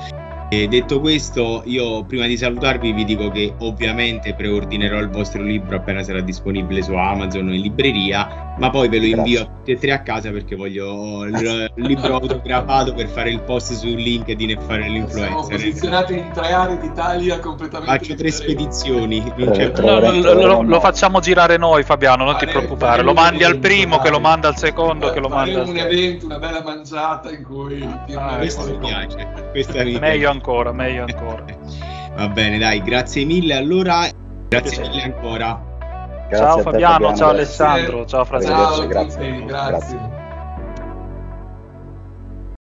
E 0.53 0.67
detto 0.67 0.99
questo, 0.99 1.63
io 1.65 2.03
prima 2.03 2.27
di 2.27 2.37
salutarvi 2.37 2.91
vi 2.91 3.05
dico 3.05 3.31
che 3.31 3.55
ovviamente 3.61 4.35
preordinerò 4.35 4.99
il 4.99 5.09
vostro 5.09 5.41
libro 5.41 5.77
appena 5.77 6.03
sarà 6.03 6.21
disponibile 6.21 6.83
su 6.83 6.93
Amazon 6.93 7.47
o 7.47 7.53
in 7.53 7.61
libreria, 7.61 8.53
ma 8.59 8.69
poi 8.69 8.87
ve 8.87 8.99
lo 8.99 9.05
invio 9.05 9.41
a 9.41 9.45
tutti 9.45 9.71
e 9.71 9.79
tre 9.79 9.93
a 9.93 10.03
casa 10.03 10.29
perché 10.29 10.55
voglio 10.55 11.23
il, 11.23 11.71
libro 11.77 12.13
autografato 12.13 12.93
per 12.93 13.07
fare 13.07 13.31
il 13.31 13.41
post 13.41 13.73
su 13.73 13.87
LinkedIn 13.87 14.51
e 14.51 14.57
fare 14.59 14.87
l'influencer. 14.87 15.25
Siamo 15.25 15.47
posizionati 15.47 16.13
in 16.13 16.29
tre 16.31 16.51
aree 16.51 16.77
d'Italia 16.77 17.39
completamente 17.39 17.97
Faccio 17.97 18.13
tre 18.13 18.29
spedizioni. 18.29 19.33
Eh, 19.35 19.71
no, 19.81 19.99
lo, 19.99 20.33
lo, 20.33 20.61
lo, 20.61 20.79
facciamo 20.79 21.19
girare 21.19 21.57
noi 21.57 21.81
Fabiano, 21.81 22.25
non 22.25 22.37
ti 22.37 22.45
preoccupare, 22.45 23.01
lo 23.01 23.13
mandi 23.13 23.43
al 23.43 23.57
primo, 23.57 23.97
che 23.97 24.11
lo 24.11 24.19
manda 24.19 24.49
al 24.49 24.57
secondo, 24.57 25.09
che 25.09 25.19
lo 25.19 25.29
manda 25.29 25.61
al 25.61 25.67
un 25.67 25.77
evento, 25.77 26.25
una 26.25 26.37
bella 26.37 26.61
mangiata 26.61 27.31
in 27.31 27.43
cui... 27.43 27.81
Ah, 28.15 28.35
questo 28.35 28.65
mi 28.65 28.77
piace. 28.77 29.27
Questa 29.49 29.83
mi 29.83 29.97
Meglio 29.97 30.29
ancora, 30.29 30.42
meglio 30.73 31.03
ancora. 31.03 31.45
Va 32.15 32.27
bene, 32.27 32.57
dai, 32.57 32.81
grazie 32.81 33.25
mille 33.25 33.55
allora. 33.55 34.07
Grazie 34.47 34.81
mille 34.81 35.01
ancora. 35.01 35.71
Grazie 36.29 36.37
ciao 36.37 36.57
Fabiano, 36.59 36.93
Fabiano, 36.93 37.15
ciao 37.15 37.29
Alessandro, 37.29 38.05
ciao 38.05 38.25
Francesco. 38.25 38.75
Ciao, 38.75 38.87
grazie. 38.87 39.45
grazie. 39.45 39.45
grazie. 39.45 40.12